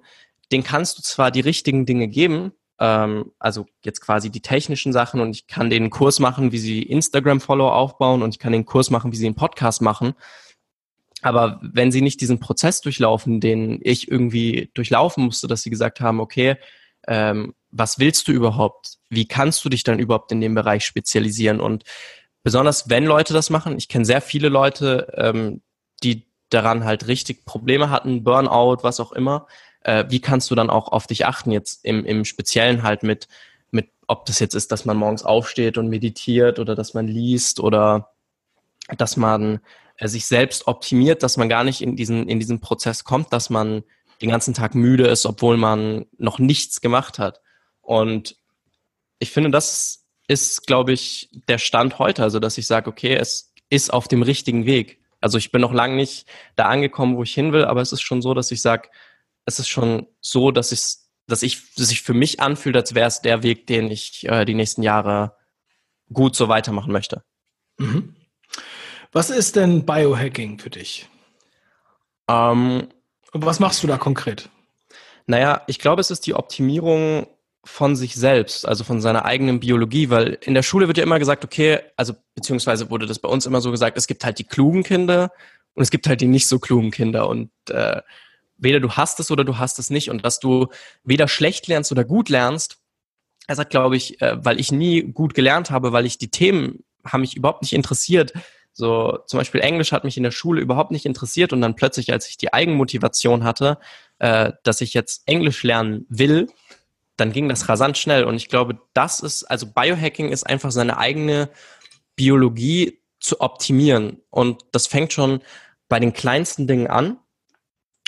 denen 0.52 0.64
kannst 0.64 0.98
du 0.98 1.02
zwar 1.02 1.32
die 1.32 1.42
richtigen 1.42 1.86
Dinge 1.86 2.08
geben, 2.08 2.54
ähm, 2.80 3.32
also 3.40 3.66
jetzt 3.84 4.02
quasi 4.02 4.30
die 4.30 4.42
technischen 4.42 4.94
Sachen 4.94 5.22
und 5.22 5.32
ich 5.32 5.48
kann 5.48 5.70
den 5.70 5.90
Kurs 5.90 6.20
machen, 6.20 6.52
wie 6.52 6.58
sie 6.58 6.84
Instagram-Follow 6.84 7.70
aufbauen 7.70 8.22
und 8.22 8.30
ich 8.32 8.40
kann 8.40 8.52
den 8.52 8.66
Kurs 8.66 8.90
machen, 8.90 9.12
wie 9.12 9.18
sie 9.18 9.26
einen 9.26 9.36
Podcast 9.36 9.82
machen. 9.82 10.14
Aber 11.22 11.60
wenn 11.62 11.92
sie 11.92 12.02
nicht 12.02 12.22
diesen 12.22 12.40
Prozess 12.40 12.82
durchlaufen, 12.82 13.40
den 13.40 13.80
ich 13.82 14.12
irgendwie 14.12 14.70
durchlaufen 14.74 15.26
musste, 15.26 15.48
dass 15.48 15.64
sie 15.64 15.70
gesagt 15.70 16.00
haben, 16.00 16.20
okay, 16.20 16.58
ähm, 17.08 17.56
was 17.72 18.00
willst 18.00 18.28
du 18.28 18.32
überhaupt? 18.32 18.98
Wie 19.10 19.28
kannst 19.28 19.64
du 19.66 19.70
dich 19.70 19.84
dann 19.84 20.00
überhaupt 20.00 20.32
in 20.32 20.42
dem 20.42 20.56
Bereich 20.56 20.86
spezialisieren? 20.86 21.60
Und 21.60 21.84
besonders 22.44 22.90
wenn 22.90 23.06
Leute 23.06 23.34
das 23.34 23.50
machen, 23.50 23.78
ich 23.78 23.88
kenne 23.88 24.06
sehr 24.06 24.22
viele 24.22 24.50
Leute, 24.50 25.14
ähm, 25.16 25.62
die 26.04 26.28
daran 26.50 26.86
halt 26.86 27.08
richtig 27.08 27.46
Probleme 27.46 27.90
hatten, 27.90 28.24
Burnout, 28.24 28.84
was 28.84 29.00
auch 29.00 29.12
immer. 29.12 29.48
Äh, 29.86 30.06
wie 30.10 30.20
kannst 30.20 30.50
du 30.50 30.56
dann 30.56 30.72
auch 30.72 30.92
auf 30.92 31.06
dich 31.06 31.28
achten, 31.28 31.52
jetzt 31.52 31.86
im, 31.86 32.06
im 32.06 32.26
Speziellen 32.26 32.82
halt 32.82 33.04
mit, 33.04 33.28
mit, 33.70 33.90
ob 34.08 34.26
das 34.26 34.40
jetzt 34.40 34.56
ist, 34.56 34.72
dass 34.72 34.84
man 34.84 34.98
morgens 34.98 35.24
aufsteht 35.24 35.78
und 35.78 35.90
meditiert 35.90 36.58
oder 36.58 36.74
dass 36.74 36.96
man 36.96 37.08
liest 37.08 37.60
oder 37.60 38.10
dass 38.98 39.16
man 39.16 39.60
äh, 39.98 40.08
sich 40.08 40.26
selbst 40.26 40.66
optimiert, 40.66 41.22
dass 41.22 41.38
man 41.38 41.50
gar 41.50 41.64
nicht 41.64 41.82
in 41.82 41.96
diesen, 41.96 42.28
in 42.28 42.40
diesen 42.40 42.62
Prozess 42.62 43.04
kommt, 43.04 43.32
dass 43.32 43.52
man 43.52 43.84
den 44.24 44.32
ganzen 44.32 44.56
Tag 44.56 44.74
müde 44.74 45.06
ist, 45.06 45.28
obwohl 45.28 45.56
man 45.56 46.08
noch 46.18 46.40
nichts 46.40 46.82
gemacht 46.82 47.20
hat. 47.20 47.42
Und 47.82 48.38
ich 49.20 49.30
finde, 49.30 49.52
das 49.52 50.08
ist, 50.28 50.66
glaube 50.66 50.94
ich, 50.94 51.30
der 51.48 51.60
Stand 51.60 52.00
heute. 52.00 52.24
Also, 52.24 52.40
dass 52.40 52.58
ich 52.58 52.66
sage, 52.66 52.90
okay, 52.90 53.16
es 53.16 53.54
ist 53.70 53.94
auf 53.94 54.08
dem 54.08 54.24
richtigen 54.24 54.66
Weg. 54.66 55.00
Also 55.22 55.38
ich 55.38 55.52
bin 55.52 55.62
noch 55.62 55.74
lange 55.74 55.96
nicht 55.96 56.28
da 56.56 56.66
angekommen, 56.70 57.18
wo 57.18 57.24
ich 57.24 57.36
hin 57.36 57.54
will, 57.54 57.66
aber 57.66 57.82
es 57.82 57.92
ist 57.92 58.02
schon 58.02 58.24
so, 58.24 58.34
dass 58.34 58.52
ich 58.52 58.62
sage, 58.64 58.90
es 59.46 59.60
ist 59.60 59.68
schon 59.68 60.08
so, 60.22 60.52
dass 60.52 60.72
ich, 60.72 60.98
dass 61.28 61.44
ich, 61.44 61.74
dass 61.76 61.88
sich 61.88 62.02
für 62.02 62.14
mich 62.14 62.40
anfühlt, 62.40 62.76
als 62.76 62.96
wäre 62.96 63.08
es 63.08 63.22
der 63.22 63.44
Weg, 63.44 63.68
den 63.68 63.90
ich 63.90 64.28
äh, 64.28 64.46
die 64.46 64.56
nächsten 64.56 64.84
Jahre 64.84 65.36
gut 66.12 66.36
so 66.36 66.50
weitermachen 66.50 66.92
möchte. 66.92 67.24
Mhm. 67.78 68.16
Was 69.12 69.30
ist 69.30 69.56
denn 69.56 69.86
Biohacking 69.86 70.60
für 70.60 70.70
dich? 70.70 71.10
Ähm, 72.28 72.90
und 73.32 73.46
was 73.46 73.60
machst 73.60 73.84
du 73.84 73.88
da 73.88 73.98
konkret? 73.98 74.50
Naja, 75.28 75.64
ich 75.68 75.80
glaube, 75.80 76.02
es 76.02 76.12
ist 76.12 76.26
die 76.26 76.36
Optimierung 76.36 77.28
von 77.64 77.96
sich 77.96 78.16
selbst, 78.16 78.68
also 78.68 78.84
von 78.84 79.02
seiner 79.02 79.26
eigenen 79.26 79.60
Biologie, 79.60 80.10
weil 80.10 80.38
in 80.42 80.54
der 80.54 80.62
Schule 80.62 80.88
wird 80.88 80.98
ja 80.98 81.04
immer 81.04 81.18
gesagt, 81.18 81.44
okay, 81.44 81.80
also 81.98 82.14
beziehungsweise 82.36 82.92
wurde 82.92 83.08
das 83.08 83.20
bei 83.20 83.28
uns 83.28 83.48
immer 83.48 83.60
so 83.60 83.72
gesagt, 83.72 83.98
es 83.98 84.06
gibt 84.06 84.24
halt 84.24 84.38
die 84.38 84.44
klugen 84.44 84.84
Kinder 84.84 85.32
und 85.74 85.82
es 85.82 85.90
gibt 85.90 86.08
halt 86.08 86.22
die 86.22 86.28
nicht 86.28 86.48
so 86.48 86.60
klugen 86.60 86.92
Kinder 86.92 87.28
und 87.28 87.50
äh, 87.70 88.02
weder 88.58 88.80
du 88.80 88.92
hast 88.92 89.20
es 89.20 89.32
oder 89.32 89.44
du 89.44 89.58
hast 89.58 89.80
es 89.80 89.90
nicht 89.90 90.10
und 90.10 90.26
dass 90.26 90.40
du 90.40 90.68
weder 91.04 91.28
schlecht 91.28 91.68
lernst 91.68 91.92
oder 91.92 92.04
gut 92.04 92.30
lernst, 92.30 92.78
er 93.48 93.56
sagt, 93.56 93.70
glaube 93.70 93.96
ich, 93.96 94.22
äh, 94.22 94.44
weil 94.44 94.60
ich 94.60 94.72
nie 94.72 95.04
gut 95.04 95.34
gelernt 95.34 95.70
habe, 95.70 95.92
weil 95.92 96.06
ich 96.06 96.18
die 96.18 96.32
Themen 96.32 96.84
haben 97.06 97.22
mich 97.22 97.36
überhaupt 97.36 97.62
nicht 97.62 97.74
interessiert, 97.74 98.34
so 98.78 99.20
zum 99.26 99.38
Beispiel 99.38 99.62
Englisch 99.62 99.94
hat 99.94 100.04
mich 100.04 100.18
in 100.18 100.24
der 100.24 100.32
Schule 100.32 100.60
überhaupt 100.60 100.92
nicht 100.92 101.06
interessiert 101.06 101.54
und 101.54 101.62
dann 101.62 101.78
plötzlich, 101.78 102.12
als 102.12 102.28
ich 102.28 102.36
die 102.36 102.52
Eigenmotivation 102.52 103.46
hatte, 103.46 103.78
äh, 104.20 104.52
dass 104.64 104.82
ich 104.82 104.94
jetzt 104.94 105.24
Englisch 105.28 105.64
lernen 105.64 106.06
will, 106.10 106.50
dann 107.16 107.32
ging 107.32 107.48
das 107.48 107.70
rasant 107.70 107.98
schnell. 107.98 108.26
Und 108.26 108.36
ich 108.36 108.50
glaube, 108.50 108.78
das 108.94 109.22
ist, 109.22 109.46
also 109.46 109.68
Biohacking 109.68 110.30
ist 110.30 110.46
einfach 110.46 110.72
seine 110.72 110.98
eigene 110.98 111.50
Biologie 112.18 113.02
zu 113.22 113.40
optimieren. 113.40 114.22
Und 114.30 114.66
das 114.74 114.88
fängt 114.88 115.14
schon 115.14 115.40
bei 115.88 116.02
den 116.02 116.12
kleinsten 116.12 116.68
Dingen 116.68 116.88
an. 116.88 117.18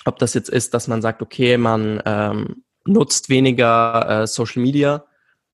Ob 0.08 0.20
das 0.20 0.34
jetzt 0.34 0.50
ist, 0.50 0.74
dass 0.74 0.88
man 0.88 1.02
sagt, 1.02 1.22
okay, 1.22 1.58
man 1.58 2.02
ähm, 2.06 2.64
nutzt 2.86 3.28
weniger 3.30 4.22
äh, 4.24 4.28
Social 4.28 4.62
Media 4.62 5.04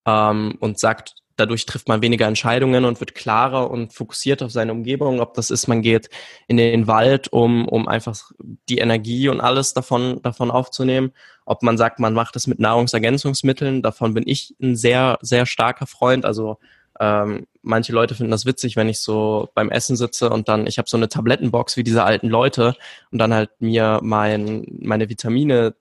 ähm, 0.05 0.55
und 0.59 0.79
sagt, 0.79 1.15
dadurch 1.37 1.65
trifft 1.65 1.87
man 1.87 2.03
weniger 2.03 2.27
Entscheidungen 2.27 2.85
und 2.85 2.99
wird 2.99 3.15
klarer 3.15 3.71
und 3.71 3.93
fokussiert 3.93 4.43
auf 4.43 4.51
seine 4.51 4.71
Umgebung. 4.71 5.21
Ob 5.21 5.33
das 5.33 5.49
ist, 5.49 5.67
man 5.67 5.81
geht 5.81 6.09
in 6.47 6.57
den 6.57 6.85
Wald, 6.85 7.29
um, 7.29 7.67
um 7.67 7.87
einfach 7.87 8.29
die 8.69 8.77
Energie 8.77 9.27
und 9.27 9.41
alles 9.41 9.73
davon, 9.73 10.21
davon 10.21 10.51
aufzunehmen. 10.51 11.13
Ob 11.45 11.63
man 11.63 11.75
sagt, 11.75 11.99
man 11.99 12.13
macht 12.13 12.35
das 12.35 12.45
mit 12.45 12.59
Nahrungsergänzungsmitteln, 12.59 13.81
davon 13.81 14.13
bin 14.13 14.23
ich 14.27 14.55
ein 14.61 14.75
sehr, 14.75 15.17
sehr 15.21 15.47
starker 15.47 15.87
Freund. 15.87 16.25
Also 16.25 16.59
ähm, 16.99 17.47
manche 17.61 17.93
Leute 17.93 18.15
finden 18.15 18.31
das 18.31 18.45
witzig, 18.45 18.75
wenn 18.75 18.89
ich 18.89 18.99
so 18.99 19.49
beim 19.55 19.71
Essen 19.71 19.95
sitze 19.95 20.29
und 20.29 20.47
dann, 20.49 20.67
ich 20.67 20.77
habe 20.77 20.89
so 20.89 20.97
eine 20.97 21.09
Tablettenbox 21.09 21.77
wie 21.77 21.83
diese 21.83 22.03
alten 22.03 22.27
Leute 22.27 22.75
und 23.11 23.17
dann 23.19 23.33
halt 23.33 23.49
mir 23.59 23.99
mein, 24.03 24.65
meine 24.81 25.09
Vitamine 25.09 25.75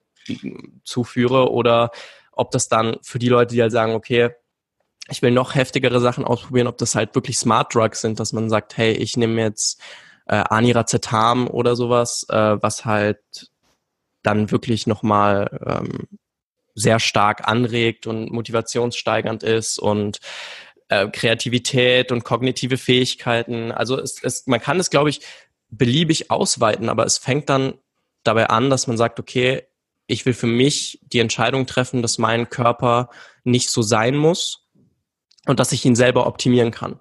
zuführe 0.83 1.51
oder 1.51 1.91
ob 2.31 2.51
das 2.51 2.67
dann 2.67 2.97
für 3.01 3.19
die 3.19 3.29
Leute, 3.29 3.53
die 3.53 3.61
halt 3.61 3.71
sagen, 3.71 3.93
okay, 3.93 4.31
ich 5.09 5.21
will 5.21 5.31
noch 5.31 5.55
heftigere 5.55 5.99
Sachen 5.99 6.23
ausprobieren, 6.23 6.67
ob 6.67 6.77
das 6.77 6.95
halt 6.95 7.13
wirklich 7.13 7.37
Smart 7.37 7.75
Drugs 7.75 8.01
sind, 8.01 8.19
dass 8.19 8.33
man 8.33 8.49
sagt, 8.49 8.77
hey, 8.77 8.93
ich 8.93 9.17
nehme 9.17 9.41
jetzt 9.41 9.81
äh, 10.25 10.35
Aniracetam 10.35 11.47
oder 11.47 11.75
sowas, 11.75 12.25
äh, 12.29 12.61
was 12.61 12.85
halt 12.85 13.19
dann 14.23 14.51
wirklich 14.51 14.87
nochmal 14.87 15.59
ähm, 15.65 16.07
sehr 16.75 16.99
stark 16.99 17.47
anregt 17.47 18.07
und 18.07 18.31
motivationssteigernd 18.31 19.43
ist 19.43 19.77
und 19.77 20.19
äh, 20.89 21.07
Kreativität 21.07 22.11
und 22.11 22.23
kognitive 22.23 22.77
Fähigkeiten. 22.77 23.71
Also 23.71 23.99
es, 23.99 24.23
es, 24.23 24.47
man 24.47 24.61
kann 24.61 24.79
es, 24.79 24.89
glaube 24.89 25.09
ich, 25.09 25.21
beliebig 25.69 26.29
ausweiten, 26.29 26.89
aber 26.89 27.05
es 27.05 27.17
fängt 27.17 27.49
dann 27.49 27.75
dabei 28.23 28.47
an, 28.47 28.69
dass 28.69 28.87
man 28.87 28.97
sagt, 28.97 29.19
okay, 29.19 29.63
ich 30.07 30.25
will 30.25 30.33
für 30.33 30.47
mich 30.47 30.99
die 31.03 31.19
Entscheidung 31.19 31.65
treffen, 31.65 32.01
dass 32.01 32.17
mein 32.17 32.49
Körper 32.49 33.09
nicht 33.43 33.69
so 33.69 33.81
sein 33.81 34.15
muss 34.15 34.69
und 35.45 35.59
dass 35.59 35.71
ich 35.71 35.85
ihn 35.85 35.95
selber 35.95 36.27
optimieren 36.27 36.71
kann. 36.71 36.99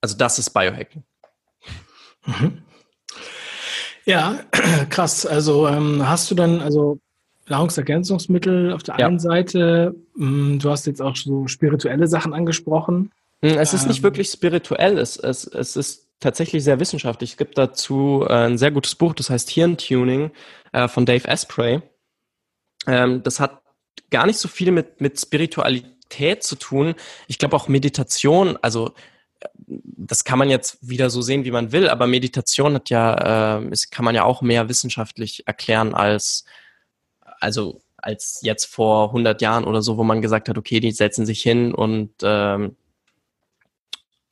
Also 0.00 0.16
das 0.16 0.38
ist 0.38 0.50
Biohacking. 0.50 1.04
Mhm. 2.24 2.62
Ja, 4.04 4.40
krass. 4.90 5.26
Also 5.26 5.68
ähm, 5.68 6.08
hast 6.08 6.30
du 6.30 6.34
dann 6.34 6.60
also 6.60 7.00
Nahrungsergänzungsmittel 7.48 8.72
auf 8.72 8.82
der 8.82 8.98
ja. 8.98 9.06
einen 9.06 9.18
Seite, 9.18 9.94
hm, 10.16 10.58
du 10.58 10.70
hast 10.70 10.86
jetzt 10.86 11.02
auch 11.02 11.16
so 11.16 11.46
spirituelle 11.46 12.06
Sachen 12.06 12.32
angesprochen. 12.32 13.10
Hm, 13.42 13.58
es 13.58 13.74
ist 13.74 13.82
ähm, 13.82 13.88
nicht 13.88 14.02
wirklich 14.02 14.28
spirituell, 14.28 14.98
es, 14.98 15.16
es, 15.16 15.44
es 15.46 15.76
ist 15.76 16.08
tatsächlich 16.20 16.64
sehr 16.64 16.80
wissenschaftlich. 16.80 17.32
Es 17.32 17.36
gibt 17.36 17.58
dazu 17.58 18.24
äh, 18.28 18.32
ein 18.32 18.58
sehr 18.58 18.70
gutes 18.70 18.94
Buch, 18.94 19.14
das 19.14 19.30
heißt 19.30 19.50
Hirntuning 19.50 20.30
äh, 20.72 20.88
von 20.88 21.06
Dave 21.06 21.28
Asprey. 21.28 21.80
Ähm, 22.86 23.22
das 23.22 23.40
hat 23.40 23.62
gar 24.10 24.26
nicht 24.26 24.38
so 24.38 24.48
viel 24.48 24.70
mit, 24.72 25.00
mit 25.00 25.20
Spiritualität 25.20 26.42
zu 26.42 26.56
tun. 26.56 26.94
Ich 27.26 27.38
glaube 27.38 27.54
auch 27.56 27.68
Meditation, 27.68 28.58
also 28.62 28.94
das 29.66 30.24
kann 30.24 30.38
man 30.38 30.50
jetzt 30.50 30.78
wieder 30.80 31.10
so 31.10 31.22
sehen, 31.22 31.44
wie 31.44 31.50
man 31.50 31.72
will, 31.72 31.88
aber 31.88 32.06
Meditation 32.06 32.74
hat 32.74 32.90
ja, 32.90 33.58
äh, 33.58 33.70
kann 33.90 34.04
man 34.04 34.14
ja 34.14 34.24
auch 34.24 34.42
mehr 34.42 34.68
wissenschaftlich 34.68 35.46
erklären 35.46 35.94
als, 35.94 36.44
also 37.40 37.80
als 37.96 38.40
jetzt 38.42 38.66
vor 38.66 39.08
100 39.08 39.42
Jahren 39.42 39.64
oder 39.64 39.82
so, 39.82 39.96
wo 39.96 40.04
man 40.04 40.22
gesagt 40.22 40.48
hat, 40.48 40.56
okay, 40.56 40.80
die 40.80 40.92
setzen 40.92 41.26
sich 41.26 41.42
hin 41.42 41.74
und 41.74 42.10
ähm, 42.22 42.76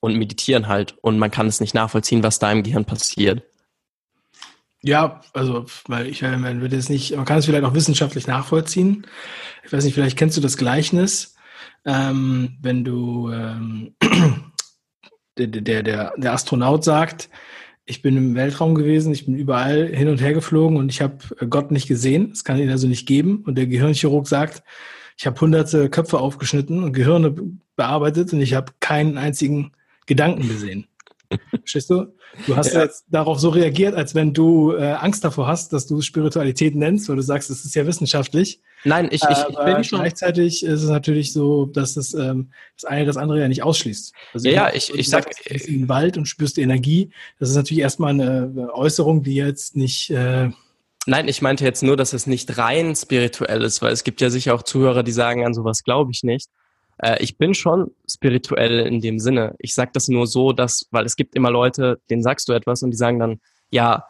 und 0.00 0.16
meditieren 0.16 0.68
halt 0.68 0.96
und 1.02 1.18
man 1.18 1.30
kann 1.30 1.48
es 1.48 1.60
nicht 1.60 1.74
nachvollziehen, 1.74 2.22
was 2.22 2.38
da 2.38 2.52
im 2.52 2.62
Gehirn 2.62 2.84
passiert. 2.84 3.42
Ja, 4.82 5.20
also, 5.32 5.64
weil 5.88 6.06
ich, 6.06 6.22
man 6.22 6.60
würde 6.60 6.76
es 6.76 6.88
nicht, 6.88 7.16
man 7.16 7.24
kann 7.24 7.38
es 7.38 7.46
vielleicht 7.46 7.64
auch 7.64 7.74
wissenschaftlich 7.74 8.28
nachvollziehen. 8.28 9.06
Ich 9.64 9.72
weiß 9.72 9.84
nicht, 9.84 9.94
vielleicht 9.94 10.16
kennst 10.16 10.36
du 10.36 10.40
das 10.40 10.56
Gleichnis, 10.56 11.34
ähm, 11.84 12.56
wenn 12.60 12.84
du 12.84 13.32
ähm, 13.32 13.96
der, 15.38 15.48
der, 15.48 15.82
der, 15.82 16.12
der 16.16 16.32
Astronaut 16.32 16.84
sagt, 16.84 17.28
ich 17.86 18.02
bin 18.02 18.16
im 18.16 18.34
Weltraum 18.34 18.74
gewesen, 18.74 19.12
ich 19.12 19.26
bin 19.26 19.36
überall 19.36 19.86
hin 19.86 20.08
und 20.08 20.20
her 20.20 20.34
geflogen 20.34 20.76
und 20.76 20.90
ich 20.90 21.00
habe 21.00 21.18
Gott 21.48 21.70
nicht 21.70 21.86
gesehen. 21.86 22.32
Es 22.32 22.42
kann 22.42 22.58
ihn 22.58 22.70
also 22.70 22.88
nicht 22.88 23.06
geben. 23.06 23.44
Und 23.46 23.56
der 23.56 23.68
Gehirnchirurg 23.68 24.26
sagt, 24.26 24.64
ich 25.16 25.26
habe 25.26 25.40
hunderte 25.40 25.88
Köpfe 25.88 26.18
aufgeschnitten 26.18 26.82
und 26.82 26.92
Gehirne 26.92 27.34
bearbeitet 27.76 28.32
und 28.32 28.40
ich 28.40 28.54
habe 28.54 28.72
keinen 28.80 29.16
einzigen 29.16 29.72
Gedanken 30.06 30.48
gesehen. 30.48 30.86
Verstehst 31.50 31.90
du? 31.90 32.14
Du 32.46 32.56
hast 32.56 32.74
ja. 32.74 32.82
jetzt 32.82 33.06
darauf 33.08 33.38
so 33.38 33.48
reagiert, 33.48 33.94
als 33.94 34.14
wenn 34.14 34.32
du 34.32 34.72
äh, 34.72 34.92
Angst 34.92 35.24
davor 35.24 35.46
hast, 35.46 35.72
dass 35.72 35.86
du 35.86 36.00
Spiritualität 36.00 36.74
nennst, 36.74 37.08
weil 37.08 37.16
du 37.16 37.22
sagst, 37.22 37.50
es 37.50 37.64
ist 37.64 37.74
ja 37.74 37.86
wissenschaftlich. 37.86 38.60
Nein, 38.84 39.08
ich, 39.10 39.22
ich, 39.22 39.38
ich 39.48 39.58
bin 39.64 39.84
schon. 39.84 40.00
Gleichzeitig 40.00 40.64
ist 40.64 40.82
es 40.82 40.88
natürlich 40.88 41.32
so, 41.32 41.66
dass 41.66 41.96
es 41.96 42.14
ähm, 42.14 42.50
das 42.76 42.84
eine 42.84 43.04
das 43.04 43.16
andere 43.16 43.40
ja 43.40 43.48
nicht 43.48 43.62
ausschließt. 43.62 44.12
Also 44.34 44.48
ja, 44.48 44.72
ich, 44.72 44.92
ich 44.94 45.08
sag. 45.08 45.24
Du 45.30 45.52
bist 45.52 45.66
in 45.66 45.80
den 45.80 45.88
Wald 45.88 46.16
und 46.16 46.26
spürst 46.26 46.56
die 46.56 46.62
Energie. 46.62 47.10
Das 47.38 47.50
ist 47.50 47.56
natürlich 47.56 47.82
erstmal 47.82 48.10
eine 48.10 48.70
Äußerung, 48.74 49.22
die 49.22 49.34
jetzt 49.34 49.76
nicht. 49.76 50.10
Äh, 50.10 50.50
Nein, 51.08 51.28
ich 51.28 51.40
meinte 51.40 51.64
jetzt 51.64 51.84
nur, 51.84 51.96
dass 51.96 52.12
es 52.12 52.26
nicht 52.26 52.58
rein 52.58 52.96
spirituell 52.96 53.62
ist, 53.62 53.80
weil 53.80 53.92
es 53.92 54.02
gibt 54.02 54.20
ja 54.20 54.28
sicher 54.28 54.54
auch 54.54 54.62
Zuhörer, 54.62 55.04
die 55.04 55.12
sagen, 55.12 55.46
an 55.46 55.54
sowas 55.54 55.84
glaube 55.84 56.10
ich 56.12 56.24
nicht. 56.24 56.48
Äh, 56.98 57.22
ich 57.22 57.38
bin 57.38 57.54
schon 57.54 57.90
spirituell 58.08 58.80
in 58.80 59.00
dem 59.00 59.18
Sinne. 59.18 59.54
Ich 59.58 59.74
sage 59.74 59.90
das 59.92 60.08
nur 60.08 60.26
so, 60.26 60.52
dass, 60.52 60.86
weil 60.90 61.04
es 61.04 61.16
gibt 61.16 61.34
immer 61.34 61.50
Leute, 61.50 62.00
denen 62.10 62.22
sagst 62.22 62.48
du 62.48 62.52
etwas 62.52 62.82
und 62.82 62.90
die 62.90 62.96
sagen 62.96 63.18
dann, 63.18 63.40
ja, 63.70 64.06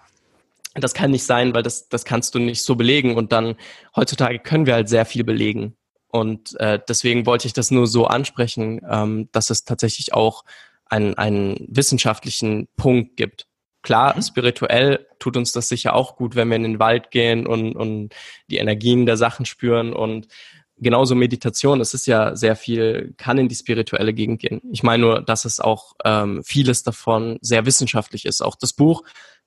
das 0.75 0.95
kann 0.95 1.11
nicht 1.11 1.25
sein, 1.25 1.55
weil 1.55 1.63
das, 1.63 1.89
das 1.89 2.05
kannst 2.05 2.35
du 2.35 2.39
nicht 2.39 2.63
so 2.63 2.77
belegen. 2.77 3.17
Und 3.17 3.33
dann 3.33 3.57
heutzutage 3.95 4.39
können 4.39 4.67
wir 4.67 4.75
halt 4.75 4.89
sehr 4.89 5.07
viel 5.07 5.25
belegen. 5.25 5.77
Und 6.09 6.59
äh, 6.61 6.79
deswegen 6.89 7.27
wollte 7.27 7.47
ich 7.47 7.53
das 7.53 7.71
nur 7.71 7.87
so 7.87 8.07
ansprechen, 8.07 8.81
ähm, 8.89 9.29
dass 9.33 9.51
es 9.51 9.65
tatsächlich 9.65 10.15
auch 10.15 10.45
einen, 10.87 11.15
einen 11.15 11.67
wissenschaftlichen 11.69 12.69
Punkt 12.77 13.17
gibt. 13.17 13.47
Klar, 13.83 14.17
mhm. 14.17 14.23
spirituell 14.23 15.07
tut 15.19 15.37
uns 15.37 15.53
das 15.53 15.69
sicher 15.69 15.95
auch 15.95 16.17
gut, 16.17 16.37
wenn 16.37 16.49
wir 16.49 16.57
in 16.57 16.63
den 16.63 16.79
Wald 16.79 17.11
gehen 17.11 17.47
und, 17.47 17.75
und 17.75 18.15
die 18.49 18.59
Energien 18.59 19.07
der 19.07 19.17
Sachen 19.17 19.47
spüren 19.47 19.93
und 19.93 20.29
genauso 20.79 21.15
Meditation, 21.15 21.81
es 21.81 21.95
ist 21.95 22.07
ja 22.07 22.37
sehr 22.37 22.57
viel, 22.57 23.15
kann 23.17 23.39
in 23.39 23.49
die 23.49 23.55
spirituelle 23.55 24.13
Gegend 24.13 24.41
gehen. 24.41 24.61
Ich 24.71 24.83
meine 24.83 25.03
nur, 25.03 25.23
dass 25.23 25.45
es 25.45 25.61
auch 25.61 25.95
ähm, 26.05 26.43
vieles 26.45 26.83
davon 26.83 27.39
sehr 27.41 27.67
wissenschaftlich 27.67 28.27
ist. 28.27 28.43
Auch 28.43 28.57
das 28.57 28.73
Buch, 28.73 29.03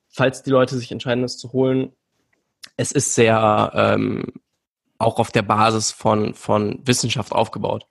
falls 0.10 0.44
die 0.44 0.50
Leute 0.50 0.78
sich 0.78 0.92
entscheiden, 0.92 1.24
es 1.24 1.38
zu 1.38 1.54
holen, 1.54 1.92
es 2.78 2.92
ist 2.92 3.14
sehr 3.14 3.72
ähm, 3.76 4.26
auch 4.98 5.20
auf 5.20 5.32
der 5.32 5.44
Basis 5.44 5.92
von, 5.92 6.34
von 6.34 6.80
Wissenschaft 6.86 7.32
aufgebaut. 7.32 7.86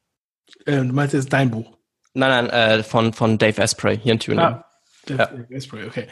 Äh, 0.67 0.77
du 0.77 0.93
meinst, 0.93 1.15
es 1.15 1.25
ist 1.25 1.33
dein 1.33 1.51
Buch? 1.51 1.77
Nein, 2.15 2.47
nein, 2.47 2.51
äh, 2.51 2.83
von, 2.83 3.13
von 3.13 3.39
Dave 3.39 3.63
Asprey 3.63 3.99
hier 3.99 4.13
in 4.13 4.19
Tuning. 4.19 4.41
Ah, 4.41 4.65
Dave, 5.07 5.47
ja. 5.51 5.57
Asprey, 5.57 5.87
okay. 5.87 6.09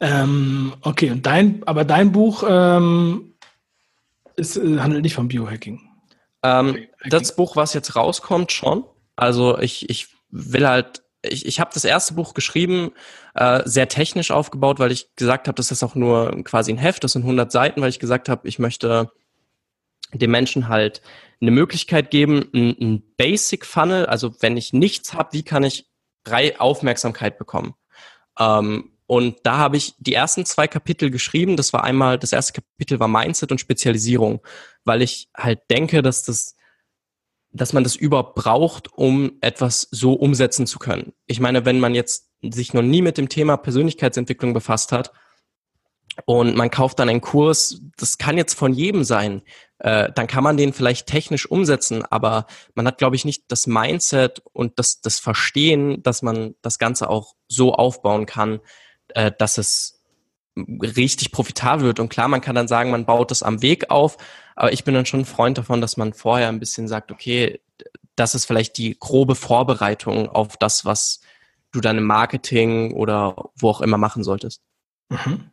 Ähm, 0.00 0.74
okay, 0.82 1.10
und 1.10 1.24
dein, 1.24 1.62
aber 1.64 1.84
dein 1.84 2.12
Buch 2.12 2.44
ähm, 2.48 3.34
ist, 4.36 4.56
äh, 4.56 4.78
handelt 4.78 5.02
nicht 5.02 5.14
vom 5.14 5.28
Biohacking. 5.28 5.80
Ähm, 6.42 6.86
das 7.08 7.36
Buch, 7.36 7.56
was 7.56 7.74
jetzt 7.74 7.96
rauskommt, 7.96 8.52
schon. 8.52 8.84
Also 9.16 9.58
ich, 9.58 9.88
ich 9.88 10.08
will 10.30 10.66
halt, 10.66 11.02
ich, 11.22 11.46
ich 11.46 11.60
habe 11.60 11.70
das 11.72 11.84
erste 11.84 12.14
Buch 12.14 12.34
geschrieben, 12.34 12.92
äh, 13.34 13.62
sehr 13.64 13.88
technisch 13.88 14.30
aufgebaut, 14.30 14.78
weil 14.78 14.92
ich 14.92 15.14
gesagt 15.14 15.46
habe, 15.46 15.56
das 15.56 15.70
ist 15.70 15.82
auch 15.82 15.94
nur 15.94 16.42
quasi 16.44 16.72
ein 16.72 16.78
Heft, 16.78 17.04
das 17.04 17.12
sind 17.12 17.22
100 17.22 17.52
Seiten, 17.52 17.80
weil 17.80 17.90
ich 17.90 18.00
gesagt 18.00 18.28
habe, 18.28 18.48
ich 18.48 18.58
möchte 18.58 19.10
dem 20.12 20.30
Menschen 20.30 20.68
halt 20.68 21.00
eine 21.40 21.50
Möglichkeit 21.50 22.10
geben, 22.10 22.48
ein, 22.54 22.76
ein 22.80 23.02
Basic 23.16 23.64
Funnel, 23.64 24.06
also 24.06 24.34
wenn 24.40 24.56
ich 24.56 24.72
nichts 24.72 25.14
habe, 25.14 25.32
wie 25.32 25.42
kann 25.42 25.64
ich 25.64 25.86
drei 26.24 26.58
Aufmerksamkeit 26.58 27.38
bekommen? 27.38 27.74
Ähm, 28.38 28.91
und 29.12 29.40
da 29.42 29.58
habe 29.58 29.76
ich 29.76 29.92
die 29.98 30.14
ersten 30.14 30.46
zwei 30.46 30.66
Kapitel 30.66 31.10
geschrieben. 31.10 31.58
Das 31.58 31.74
war 31.74 31.84
einmal, 31.84 32.18
das 32.18 32.32
erste 32.32 32.54
Kapitel 32.54 32.98
war 32.98 33.08
Mindset 33.08 33.52
und 33.52 33.60
Spezialisierung, 33.60 34.40
weil 34.84 35.02
ich 35.02 35.28
halt 35.36 35.60
denke, 35.70 36.00
dass 36.00 36.22
das, 36.22 36.56
dass 37.50 37.74
man 37.74 37.84
das 37.84 37.94
überhaupt 37.94 38.36
braucht, 38.36 38.90
um 38.94 39.32
etwas 39.42 39.86
so 39.90 40.14
umsetzen 40.14 40.66
zu 40.66 40.78
können. 40.78 41.12
Ich 41.26 41.40
meine, 41.40 41.66
wenn 41.66 41.78
man 41.78 41.94
jetzt 41.94 42.30
sich 42.40 42.72
noch 42.72 42.80
nie 42.80 43.02
mit 43.02 43.18
dem 43.18 43.28
Thema 43.28 43.58
Persönlichkeitsentwicklung 43.58 44.54
befasst 44.54 44.92
hat 44.92 45.12
und 46.24 46.56
man 46.56 46.70
kauft 46.70 46.98
dann 46.98 47.10
einen 47.10 47.20
Kurs, 47.20 47.82
das 47.98 48.16
kann 48.16 48.38
jetzt 48.38 48.54
von 48.54 48.72
jedem 48.72 49.04
sein, 49.04 49.42
äh, 49.80 50.10
dann 50.10 50.26
kann 50.26 50.42
man 50.42 50.56
den 50.56 50.72
vielleicht 50.72 51.06
technisch 51.06 51.44
umsetzen, 51.44 52.02
aber 52.06 52.46
man 52.74 52.86
hat, 52.86 52.96
glaube 52.96 53.16
ich, 53.16 53.26
nicht 53.26 53.44
das 53.48 53.66
Mindset 53.66 54.40
und 54.54 54.78
das, 54.78 55.02
das 55.02 55.20
Verstehen, 55.20 56.02
dass 56.02 56.22
man 56.22 56.54
das 56.62 56.78
Ganze 56.78 57.10
auch 57.10 57.34
so 57.46 57.74
aufbauen 57.74 58.24
kann, 58.24 58.60
äh, 59.14 59.32
dass 59.36 59.58
es 59.58 60.02
richtig 60.56 61.32
profitabel 61.32 61.86
wird. 61.86 62.00
Und 62.00 62.08
klar, 62.08 62.28
man 62.28 62.40
kann 62.40 62.54
dann 62.54 62.68
sagen, 62.68 62.90
man 62.90 63.06
baut 63.06 63.30
das 63.30 63.42
am 63.42 63.62
Weg 63.62 63.90
auf, 63.90 64.18
aber 64.54 64.72
ich 64.72 64.84
bin 64.84 64.94
dann 64.94 65.06
schon 65.06 65.20
ein 65.20 65.26
Freund 65.26 65.56
davon, 65.58 65.80
dass 65.80 65.96
man 65.96 66.12
vorher 66.12 66.48
ein 66.48 66.60
bisschen 66.60 66.88
sagt, 66.88 67.10
okay, 67.10 67.60
das 68.16 68.34
ist 68.34 68.44
vielleicht 68.44 68.76
die 68.76 68.96
grobe 68.98 69.34
Vorbereitung 69.34 70.28
auf 70.28 70.56
das, 70.58 70.84
was 70.84 71.20
du 71.72 71.80
dann 71.80 71.96
im 71.96 72.04
Marketing 72.04 72.92
oder 72.92 73.50
wo 73.56 73.70
auch 73.70 73.80
immer 73.80 73.96
machen 73.96 74.22
solltest. 74.22 74.60
Mhm. 75.08 75.50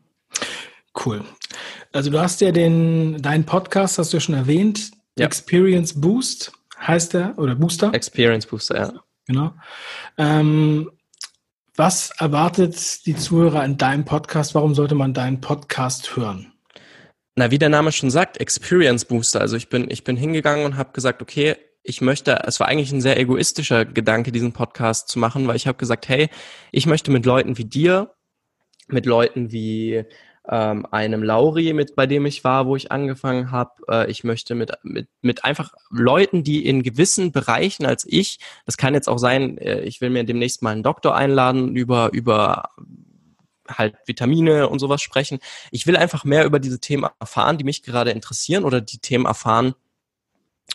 Cool. 1.05 1.23
Also 1.93 2.11
du 2.11 2.19
hast 2.19 2.41
ja 2.41 2.51
den, 2.51 3.21
deinen 3.21 3.45
Podcast, 3.45 3.97
hast 3.97 4.11
du 4.11 4.17
ja 4.17 4.21
schon 4.21 4.35
erwähnt, 4.35 4.91
ja. 5.17 5.25
Experience 5.25 5.99
Boost 5.99 6.51
heißt 6.79 7.13
der, 7.13 7.37
oder 7.37 7.55
Booster? 7.55 7.93
Experience 7.93 8.45
Booster, 8.45 8.77
ja. 8.77 8.93
Genau. 9.25 9.53
Ähm, 10.17 10.91
was 11.79 12.11
erwartet 12.19 13.05
die 13.05 13.15
Zuhörer 13.15 13.63
in 13.63 13.77
deinem 13.77 14.03
Podcast? 14.03 14.53
Warum 14.53 14.75
sollte 14.75 14.95
man 14.95 15.13
deinen 15.13 15.39
Podcast 15.39 16.17
hören? 16.17 16.51
Na, 17.35 17.51
wie 17.51 17.57
der 17.57 17.69
Name 17.69 17.93
schon 17.93 18.11
sagt, 18.11 18.35
Experience 18.35 19.05
Booster. 19.05 19.39
Also 19.39 19.55
ich 19.55 19.69
bin, 19.69 19.89
ich 19.89 20.03
bin 20.03 20.17
hingegangen 20.17 20.65
und 20.65 20.75
habe 20.75 20.91
gesagt, 20.91 21.21
okay, 21.21 21.55
ich 21.81 22.01
möchte, 22.01 22.43
es 22.45 22.59
war 22.59 22.67
eigentlich 22.67 22.91
ein 22.91 22.99
sehr 22.99 23.17
egoistischer 23.17 23.85
Gedanke, 23.85 24.33
diesen 24.33 24.51
Podcast 24.51 25.07
zu 25.07 25.19
machen, 25.19 25.47
weil 25.47 25.55
ich 25.55 25.67
habe 25.67 25.77
gesagt, 25.77 26.09
hey, 26.09 26.27
ich 26.73 26.85
möchte 26.85 27.11
mit 27.11 27.25
Leuten 27.25 27.57
wie 27.57 27.63
dir, 27.63 28.13
mit 28.89 29.05
Leuten 29.05 29.53
wie 29.53 30.03
ähm, 30.51 30.87
einem 30.89 31.21
Lauri, 31.21 31.73
mit 31.73 31.95
bei 31.95 32.07
dem 32.07 32.25
ich 32.25 32.43
war, 32.43 32.65
wo 32.65 32.75
ich 32.75 32.91
angefangen 32.91 33.51
habe. 33.51 33.71
Äh, 33.87 34.11
ich 34.11 34.23
möchte 34.23 34.55
mit, 34.55 34.71
mit, 34.83 35.07
mit 35.21 35.45
einfach 35.45 35.73
Leuten, 35.91 36.43
die 36.43 36.65
in 36.65 36.81
gewissen 36.81 37.31
Bereichen 37.31 37.85
als 37.85 38.05
ich, 38.07 38.39
das 38.65 38.77
kann 38.77 38.95
jetzt 38.95 39.07
auch 39.07 39.19
sein, 39.19 39.57
äh, 39.59 39.81
ich 39.81 40.01
will 40.01 40.09
mir 40.09 40.23
demnächst 40.23 40.63
mal 40.63 40.71
einen 40.71 40.83
Doktor 40.83 41.15
einladen 41.15 41.75
über, 41.75 42.11
über 42.13 42.69
halt 43.67 43.95
Vitamine 44.05 44.67
und 44.69 44.79
sowas 44.79 45.01
sprechen. 45.01 45.39
Ich 45.69 45.85
will 45.85 45.95
einfach 45.95 46.23
mehr 46.25 46.45
über 46.45 46.59
diese 46.59 46.79
Themen 46.79 47.07
erfahren, 47.19 47.59
die 47.59 47.63
mich 47.63 47.83
gerade 47.83 48.11
interessieren 48.11 48.63
oder 48.63 48.81
die 48.81 48.97
Themen 48.97 49.25
erfahren, 49.25 49.75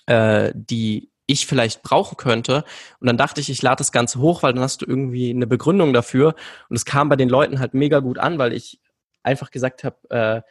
äh, 0.07 0.53
die 0.55 1.11
ich 1.27 1.47
vielleicht 1.47 1.83
brauchen 1.83 2.17
könnte. 2.17 2.65
Und 3.01 3.07
dann 3.09 3.17
dachte 3.17 3.41
ich, 3.41 3.51
ich 3.51 3.63
lade 3.63 3.79
das 3.79 3.91
Ganze 3.91 4.21
hoch, 4.21 4.43
weil 4.45 4.53
dann 4.53 4.63
hast 4.63 4.83
du 4.83 4.87
irgendwie 4.87 5.31
eine 5.31 5.47
Begründung 5.47 5.93
dafür. 5.93 6.37
Und 6.69 6.77
es 6.77 6.85
kam 6.85 7.09
bei 7.09 7.17
den 7.17 7.29
Leuten 7.31 7.59
halt 7.59 7.75
mega 7.75 7.99
gut 8.01 8.19
an, 8.19 8.39
weil 8.39 8.53
ich 8.53 8.79
einfach 9.25 9.51
gesagt 9.51 9.85
habe, 9.85 9.97
äh, 10.11 10.43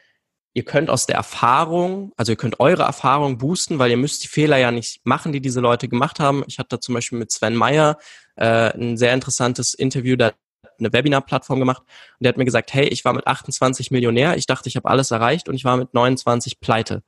ihr 0.53 0.65
könnt 0.65 0.89
aus 0.89 1.05
der 1.05 1.15
Erfahrung, 1.15 2.13
also 2.15 2.31
ihr 2.31 2.35
könnt 2.35 2.59
eure 2.59 2.83
Erfahrung 2.83 3.37
boosten, 3.37 3.79
weil 3.79 3.91
ihr 3.91 3.97
müsst 3.97 4.23
die 4.23 4.27
Fehler 4.27 4.57
ja 4.57 4.71
nicht 4.71 5.05
machen, 5.05 5.31
die 5.31 5.41
diese 5.41 5.61
Leute 5.61 5.87
gemacht 5.87 6.19
haben. 6.19 6.43
Ich 6.47 6.59
hatte 6.59 6.79
zum 6.79 6.93
Beispiel 6.93 7.17
mit 7.17 7.31
Sven 7.31 7.55
Meyer 7.55 7.97
äh, 8.35 8.71
ein 8.77 8.97
sehr 8.97 9.13
interessantes 9.13 9.73
Interview, 9.73 10.15
da 10.15 10.31
eine 10.79 10.91
Webinar-Plattform 10.91 11.59
gemacht 11.59 11.81
und 11.83 12.23
der 12.23 12.29
hat 12.29 12.37
mir 12.37 12.45
gesagt, 12.45 12.73
hey, 12.73 12.87
ich 12.87 13.05
war 13.05 13.13
mit 13.13 13.27
28 13.27 13.91
Millionär, 13.91 14.37
ich 14.37 14.47
dachte, 14.47 14.69
ich 14.69 14.75
habe 14.75 14.89
alles 14.89 15.11
erreicht 15.11 15.47
und 15.47 15.55
ich 15.55 15.65
war 15.65 15.77
mit 15.77 15.93
29 15.93 16.59
pleite. 16.59 17.03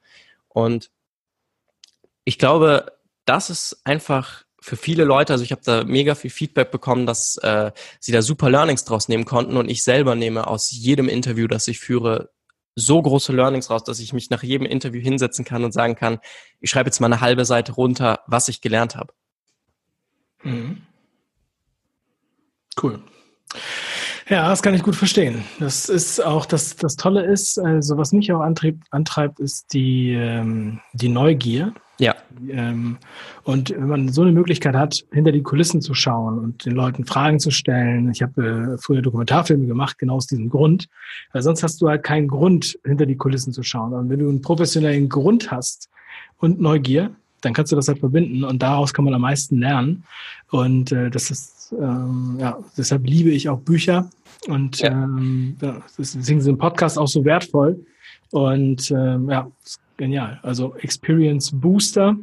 Und 0.50 0.92
ich 2.24 2.40
glaube, 2.40 2.94
das 3.26 3.50
ist 3.50 3.82
einfach 3.84 4.45
für 4.66 4.78
viele 4.78 5.04
Leute, 5.04 5.32
also 5.32 5.44
ich 5.44 5.52
habe 5.52 5.62
da 5.64 5.84
mega 5.84 6.16
viel 6.16 6.32
Feedback 6.32 6.72
bekommen, 6.72 7.06
dass 7.06 7.38
äh, 7.38 7.72
sie 8.00 8.12
da 8.12 8.24
super 8.24 8.50
Learnings 8.50 8.84
draus 8.84 9.08
nehmen 9.08 9.24
konnten 9.24 9.58
und 9.58 9.70
ich 9.70 9.84
selber 9.84 10.16
nehme 10.16 10.48
aus 10.48 10.72
jedem 10.72 11.08
Interview, 11.08 11.46
das 11.48 11.68
ich 11.68 11.80
führe, 11.80 12.32
so 12.74 13.00
große 13.00 13.32
Learnings 13.32 13.70
raus, 13.70 13.84
dass 13.84 14.00
ich 14.00 14.12
mich 14.12 14.32
nach 14.32 14.42
jedem 14.42 14.66
Interview 14.66 15.00
hinsetzen 15.02 15.46
kann 15.46 15.64
und 15.64 15.72
sagen 15.72 15.96
kann, 15.96 16.18
ich 16.62 16.72
schreibe 16.72 16.88
jetzt 16.88 17.00
mal 17.00 17.06
eine 17.06 17.22
halbe 17.22 17.46
Seite 17.46 17.74
runter, 17.74 18.22
was 18.26 18.48
ich 18.48 18.60
gelernt 18.60 18.96
habe. 18.96 19.14
Mhm. 20.42 20.82
Cool. 22.82 23.04
Ja, 24.28 24.50
das 24.50 24.64
kann 24.64 24.74
ich 24.74 24.82
gut 24.82 24.96
verstehen. 24.96 25.46
Das 25.60 25.90
ist 25.90 26.20
auch 26.20 26.48
das, 26.48 26.76
das 26.76 26.96
Tolle 26.96 27.24
ist, 27.24 27.60
also 27.60 27.98
was 27.98 28.12
mich 28.14 28.34
auch 28.34 28.42
antrieb, 28.42 28.84
antreibt, 28.90 29.40
ist 29.40 29.74
die, 29.74 30.14
ähm, 30.14 30.82
die 30.94 31.10
Neugier. 31.10 31.76
Ja. 31.98 32.16
Ähm, 32.50 32.98
und 33.44 33.70
wenn 33.70 33.88
man 33.88 34.10
so 34.10 34.22
eine 34.22 34.32
Möglichkeit 34.32 34.76
hat, 34.76 35.06
hinter 35.12 35.32
die 35.32 35.44
Kulissen 35.44 35.82
zu 35.82 35.94
schauen 35.94 36.40
und 36.40 36.66
den 36.66 36.74
Leuten 36.74 37.06
Fragen 37.06 37.40
zu 37.40 37.52
stellen. 37.52 38.12
Ich 38.12 38.22
habe 38.22 38.76
äh, 38.76 38.78
früher 38.78 39.02
Dokumentarfilme 39.02 39.66
gemacht, 39.66 39.98
genau 39.98 40.16
aus 40.16 40.28
diesem 40.28 40.50
Grund. 40.50 40.88
Weil 41.32 41.42
sonst 41.42 41.64
hast 41.64 41.82
du 41.82 41.88
halt 41.88 42.04
keinen 42.04 42.28
Grund, 42.28 42.78
hinter 42.84 43.06
die 43.06 43.16
Kulissen 43.16 43.54
zu 43.54 43.64
schauen. 43.64 43.94
Und 43.94 44.10
wenn 44.10 44.20
du 44.20 44.28
einen 44.28 44.42
professionellen 44.42 45.08
Grund 45.10 45.52
hast 45.52 45.90
und 46.38 46.60
Neugier, 46.60 47.12
dann 47.42 47.54
kannst 47.54 47.72
du 47.72 47.76
das 47.76 47.88
halt 47.88 48.00
verbinden 48.00 48.44
und 48.44 48.62
daraus 48.62 48.94
kann 48.94 49.06
man 49.06 49.14
am 49.14 49.22
meisten 49.22 49.60
lernen. 49.60 50.04
Und 50.50 50.92
äh, 50.92 51.10
das 51.10 51.30
ist, 51.30 51.74
ähm, 51.80 52.38
ja, 52.40 52.58
deshalb 52.78 53.06
liebe 53.06 53.30
ich 53.30 53.48
auch 53.50 53.60
Bücher 53.60 54.10
und 54.48 54.80
ja. 54.80 54.92
ähm, 54.92 55.56
ja, 55.62 55.82
deswegen 55.98 56.42
sind 56.42 56.58
Podcast 56.58 56.98
auch 56.98 57.08
so 57.08 57.24
wertvoll. 57.24 57.86
Und 58.32 58.92
ähm, 58.92 59.30
ja, 59.30 59.50
genial. 59.98 60.40
Also 60.44 60.76
Experience 60.76 61.52
Booster, 61.54 62.16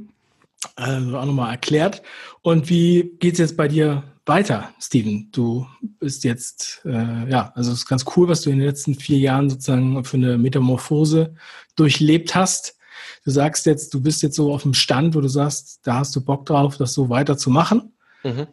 also 0.77 1.19
auch 1.19 1.25
nochmal 1.25 1.53
erklärt. 1.53 2.03
Und 2.43 2.69
wie 2.69 3.13
geht's 3.19 3.39
jetzt 3.39 3.57
bei 3.57 3.69
dir 3.69 4.03
weiter, 4.27 4.71
Steven? 4.81 5.29
Du 5.33 5.67
bist 5.99 6.25
jetzt, 6.25 6.83
äh, 6.85 7.29
ja, 7.31 7.53
also 7.55 7.73
es 7.73 7.79
ist 7.79 7.87
ganz 7.87 8.05
cool, 8.17 8.29
was 8.29 8.43
du 8.43 8.51
in 8.51 8.59
den 8.59 8.67
letzten 8.67 8.95
vier 8.95 9.19
Jahren 9.19 9.51
sozusagen 9.51 10.05
für 10.05 10.17
eine 10.17 10.39
Metamorphose 10.39 11.35
durchlebt 11.77 12.35
hast. 12.35 12.77
Du 13.25 13.31
sagst 13.31 13.67
jetzt, 13.67 13.95
du 13.95 14.01
bist 14.01 14.23
jetzt 14.23 14.37
so 14.37 14.53
auf 14.53 14.63
dem 14.63 14.75
Stand, 14.75 15.15
wo 15.15 15.21
du 15.21 15.29
sagst, 15.29 15.81
da 15.85 15.97
hast 15.97 16.15
du 16.15 16.21
Bock 16.25 16.47
drauf, 16.47 16.77
das 16.77 16.93
so 16.93 17.09
weiterzumachen. 17.09 17.93
Mhm. 18.23 18.47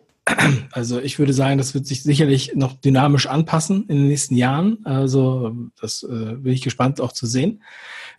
Also 0.71 0.99
ich 0.99 1.19
würde 1.19 1.33
sagen, 1.33 1.57
das 1.57 1.73
wird 1.73 1.85
sich 1.85 2.03
sicherlich 2.03 2.53
noch 2.55 2.73
dynamisch 2.73 3.27
anpassen 3.27 3.85
in 3.87 3.97
den 3.97 4.07
nächsten 4.07 4.35
Jahren. 4.35 4.79
Also 4.85 5.55
das 5.79 6.03
äh, 6.03 6.35
bin 6.35 6.53
ich 6.53 6.61
gespannt 6.61 7.01
auch 7.01 7.11
zu 7.11 7.25
sehen. 7.25 7.63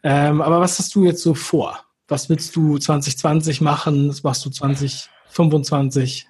Ähm, 0.03 0.41
aber 0.41 0.61
was 0.61 0.79
hast 0.79 0.95
du 0.95 1.05
jetzt 1.05 1.23
so 1.23 1.35
vor? 1.35 1.85
Was 2.09 2.29
willst 2.29 2.57
du 2.57 2.79
2020 2.79 3.61
machen? 3.61 4.09
Was 4.09 4.23
machst 4.23 4.45
du 4.45 4.51
2025? 4.51 6.27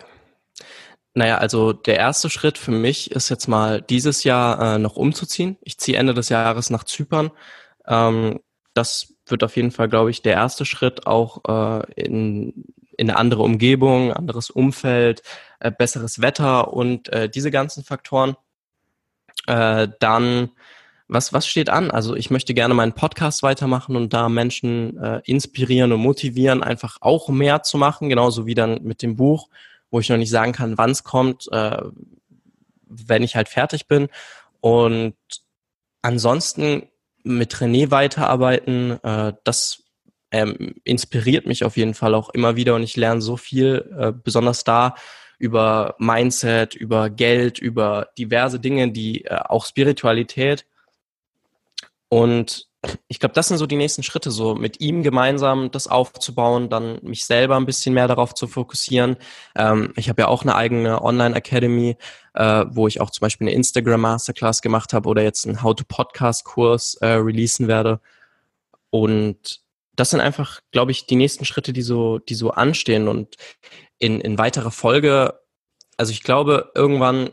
Naja, 1.14 1.38
also 1.38 1.72
der 1.72 1.96
erste 1.96 2.30
Schritt 2.30 2.58
für 2.58 2.70
mich 2.70 3.10
ist 3.10 3.30
jetzt 3.30 3.48
mal 3.48 3.82
dieses 3.82 4.22
Jahr 4.24 4.76
äh, 4.76 4.78
noch 4.78 4.96
umzuziehen. 4.96 5.56
Ich 5.62 5.78
ziehe 5.78 5.98
Ende 5.98 6.14
des 6.14 6.28
Jahres 6.28 6.70
nach 6.70 6.84
Zypern. 6.84 7.30
Ähm, 7.86 8.40
das 8.74 9.14
wird 9.26 9.42
auf 9.42 9.56
jeden 9.56 9.72
Fall, 9.72 9.88
glaube 9.88 10.10
ich, 10.10 10.22
der 10.22 10.34
erste 10.34 10.64
Schritt 10.64 11.06
auch 11.06 11.42
äh, 11.48 11.92
in, 11.94 12.64
in 13.00 13.08
eine 13.08 13.18
andere 13.18 13.42
Umgebung, 13.42 14.12
anderes 14.12 14.50
Umfeld, 14.50 15.22
äh, 15.58 15.72
besseres 15.72 16.20
Wetter 16.20 16.72
und 16.74 17.08
äh, 17.08 17.30
diese 17.30 17.50
ganzen 17.50 17.82
Faktoren. 17.82 18.36
Äh, 19.46 19.88
dann, 20.00 20.50
was, 21.08 21.32
was 21.32 21.46
steht 21.46 21.70
an? 21.70 21.90
Also 21.90 22.14
ich 22.14 22.30
möchte 22.30 22.52
gerne 22.52 22.74
meinen 22.74 22.92
Podcast 22.92 23.42
weitermachen 23.42 23.96
und 23.96 24.12
da 24.12 24.28
Menschen 24.28 24.98
äh, 24.98 25.22
inspirieren 25.24 25.92
und 25.92 26.00
motivieren, 26.00 26.62
einfach 26.62 26.98
auch 27.00 27.30
mehr 27.30 27.62
zu 27.62 27.78
machen, 27.78 28.10
genauso 28.10 28.44
wie 28.44 28.54
dann 28.54 28.82
mit 28.82 29.00
dem 29.00 29.16
Buch, 29.16 29.48
wo 29.90 29.98
ich 29.98 30.10
noch 30.10 30.18
nicht 30.18 30.30
sagen 30.30 30.52
kann, 30.52 30.76
wann 30.76 30.90
es 30.90 31.02
kommt, 31.02 31.50
äh, 31.50 31.82
wenn 32.86 33.22
ich 33.22 33.34
halt 33.34 33.48
fertig 33.48 33.88
bin. 33.88 34.08
Und 34.60 35.14
ansonsten 36.02 36.82
mit 37.22 37.54
René 37.54 37.90
weiterarbeiten, 37.90 39.02
äh, 39.02 39.32
das 39.44 39.84
ähm, 40.30 40.74
inspiriert 40.84 41.46
mich 41.46 41.64
auf 41.64 41.76
jeden 41.76 41.94
Fall 41.94 42.14
auch 42.14 42.30
immer 42.30 42.56
wieder 42.56 42.74
und 42.74 42.82
ich 42.82 42.96
lerne 42.96 43.20
so 43.20 43.36
viel, 43.36 43.90
äh, 43.98 44.12
besonders 44.12 44.64
da 44.64 44.94
über 45.38 45.94
Mindset, 45.98 46.74
über 46.74 47.08
Geld, 47.10 47.58
über 47.58 48.08
diverse 48.18 48.60
Dinge, 48.60 48.92
die 48.92 49.24
äh, 49.24 49.36
auch 49.36 49.64
Spiritualität. 49.64 50.66
Und 52.08 52.68
ich 53.08 53.20
glaube, 53.20 53.34
das 53.34 53.48
sind 53.48 53.58
so 53.58 53.66
die 53.66 53.76
nächsten 53.76 54.02
Schritte, 54.02 54.30
so 54.30 54.54
mit 54.54 54.80
ihm 54.80 55.02
gemeinsam 55.02 55.70
das 55.70 55.86
aufzubauen, 55.86 56.70
dann 56.70 56.98
mich 57.02 57.24
selber 57.24 57.56
ein 57.56 57.66
bisschen 57.66 57.94
mehr 57.94 58.08
darauf 58.08 58.34
zu 58.34 58.46
fokussieren. 58.48 59.16
Ähm, 59.54 59.92
ich 59.96 60.08
habe 60.08 60.22
ja 60.22 60.28
auch 60.28 60.42
eine 60.42 60.54
eigene 60.54 61.02
Online-Academy, 61.02 61.96
äh, 62.34 62.64
wo 62.70 62.86
ich 62.86 63.00
auch 63.00 63.10
zum 63.10 63.22
Beispiel 63.22 63.46
eine 63.46 63.56
Instagram 63.56 64.00
Masterclass 64.00 64.62
gemacht 64.62 64.92
habe 64.92 65.08
oder 65.08 65.22
jetzt 65.22 65.46
einen 65.46 65.62
How-to-Podcast-Kurs 65.62 66.94
äh, 66.96 67.06
releasen 67.06 67.68
werde. 67.68 68.00
Und 68.90 69.60
das 70.00 70.10
sind 70.10 70.20
einfach, 70.20 70.60
glaube 70.72 70.92
ich, 70.92 71.06
die 71.06 71.16
nächsten 71.16 71.44
Schritte, 71.44 71.72
die 71.74 71.82
so, 71.82 72.18
die 72.18 72.34
so 72.34 72.52
anstehen. 72.52 73.06
Und 73.06 73.36
in, 73.98 74.20
in 74.20 74.38
weiterer 74.38 74.70
Folge, 74.70 75.38
also 75.98 76.10
ich 76.10 76.22
glaube, 76.22 76.72
irgendwann 76.74 77.30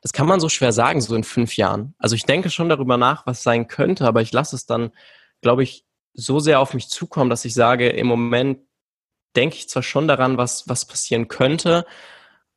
das 0.00 0.12
kann 0.12 0.28
man 0.28 0.38
so 0.38 0.48
schwer 0.48 0.72
sagen, 0.72 1.00
so 1.00 1.16
in 1.16 1.24
fünf 1.24 1.56
Jahren. 1.56 1.94
Also 1.98 2.14
ich 2.14 2.22
denke 2.24 2.50
schon 2.50 2.68
darüber 2.68 2.96
nach, 2.96 3.26
was 3.26 3.42
sein 3.42 3.66
könnte, 3.66 4.06
aber 4.06 4.22
ich 4.22 4.32
lasse 4.32 4.54
es 4.54 4.64
dann, 4.64 4.92
glaube 5.40 5.64
ich, 5.64 5.84
so 6.14 6.38
sehr 6.38 6.60
auf 6.60 6.72
mich 6.72 6.88
zukommen, 6.88 7.30
dass 7.30 7.44
ich 7.44 7.52
sage, 7.52 7.88
im 7.88 8.06
Moment 8.06 8.60
denke 9.34 9.56
ich 9.56 9.68
zwar 9.68 9.82
schon 9.82 10.06
daran, 10.06 10.38
was, 10.38 10.68
was 10.68 10.86
passieren 10.86 11.26
könnte, 11.26 11.84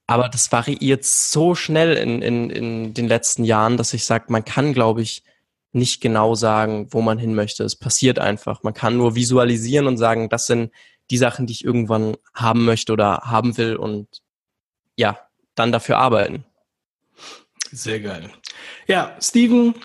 aber 0.06 0.30
das 0.30 0.52
variiert 0.52 1.04
so 1.04 1.56
schnell 1.56 1.98
in, 1.98 2.22
in, 2.22 2.50
in 2.52 2.94
den 2.94 3.08
letzten 3.08 3.44
Jahren, 3.44 3.76
dass 3.76 3.94
ich 3.94 4.06
sage, 4.06 4.26
man 4.28 4.46
kann, 4.46 4.74
glaube 4.74 5.02
ich, 5.02 5.24
nicht 5.74 6.02
genau 6.02 6.36
sagen, 6.36 6.88
wo 6.92 7.02
man 7.02 7.18
hin 7.18 7.34
möchte. 7.34 7.64
Es 7.64 7.76
passiert 7.76 8.20
einfach. 8.20 8.64
Man 8.64 8.74
kann 8.74 8.98
nur 8.98 9.16
visualisieren 9.16 9.88
und 9.88 9.98
sagen, 9.98 10.30
das 10.30 10.48
sind 10.48 10.72
die 11.10 11.18
Sachen, 11.18 11.46
die 11.46 11.54
ich 11.54 11.66
irgendwann 11.66 12.18
haben 12.34 12.66
möchte 12.66 12.94
oder 12.94 13.22
haben 13.26 13.58
will 13.58 13.76
und 13.76 14.08
ja, 14.96 15.20
dann 15.56 15.72
dafür 15.72 15.98
arbeiten. 15.98 16.46
Sehr 17.72 18.00
geil. 18.02 18.30
Ja, 18.88 19.16
Steven, 19.22 19.76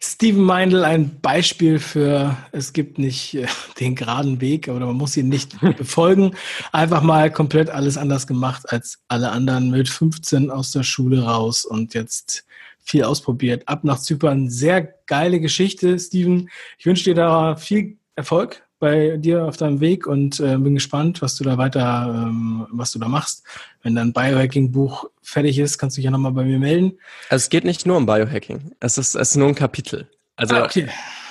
Steven 0.00 0.42
Meindl, 0.42 0.84
ein 0.84 1.20
Beispiel 1.20 1.78
für, 1.78 2.36
es 2.52 2.72
gibt 2.72 2.98
nicht 2.98 3.34
äh, 3.34 3.46
den 3.80 3.94
geraden 3.94 4.40
Weg 4.40 4.68
oder 4.68 4.86
man 4.86 4.96
muss 4.96 5.16
ihn 5.16 5.28
nicht 5.28 5.60
befolgen. 5.76 6.34
Einfach 6.72 7.02
mal 7.02 7.30
komplett 7.30 7.70
alles 7.70 7.96
anders 7.96 8.26
gemacht 8.26 8.70
als 8.70 9.00
alle 9.08 9.30
anderen 9.30 9.70
mit 9.70 9.88
15 9.88 10.50
aus 10.50 10.72
der 10.72 10.82
Schule 10.82 11.24
raus 11.24 11.64
und 11.64 11.94
jetzt 11.94 12.44
viel 12.84 13.02
ausprobiert. 13.02 13.66
Ab 13.66 13.82
nach 13.82 13.98
Zypern. 13.98 14.48
Sehr 14.50 14.82
geile 15.06 15.40
Geschichte, 15.40 15.98
Steven. 15.98 16.50
Ich 16.78 16.86
wünsche 16.86 17.04
dir 17.04 17.14
da 17.14 17.56
viel 17.56 17.96
Erfolg 18.14 18.62
bei 18.78 19.16
dir 19.16 19.44
auf 19.44 19.56
deinem 19.56 19.80
Weg 19.80 20.06
und 20.06 20.40
äh, 20.40 20.58
bin 20.58 20.74
gespannt, 20.74 21.22
was 21.22 21.36
du 21.36 21.44
da 21.44 21.56
weiter, 21.56 22.26
ähm, 22.28 22.66
was 22.70 22.92
du 22.92 22.98
da 22.98 23.08
machst. 23.08 23.44
Wenn 23.82 23.94
dein 23.94 24.12
Biohacking-Buch 24.12 25.06
fertig 25.22 25.58
ist, 25.58 25.78
kannst 25.78 25.96
du 25.96 26.00
dich 26.00 26.04
ja 26.04 26.10
nochmal 26.10 26.32
bei 26.32 26.44
mir 26.44 26.58
melden. 26.58 26.98
Also 27.30 27.44
es 27.44 27.48
geht 27.48 27.64
nicht 27.64 27.86
nur 27.86 27.96
um 27.96 28.04
Biohacking. 28.04 28.72
Es 28.80 28.98
ist, 28.98 29.14
es 29.14 29.30
ist 29.30 29.36
nur 29.36 29.48
ein 29.48 29.54
Kapitel. 29.54 30.06
Also, 30.36 30.56
ah, 30.56 30.64
okay. 30.64 30.88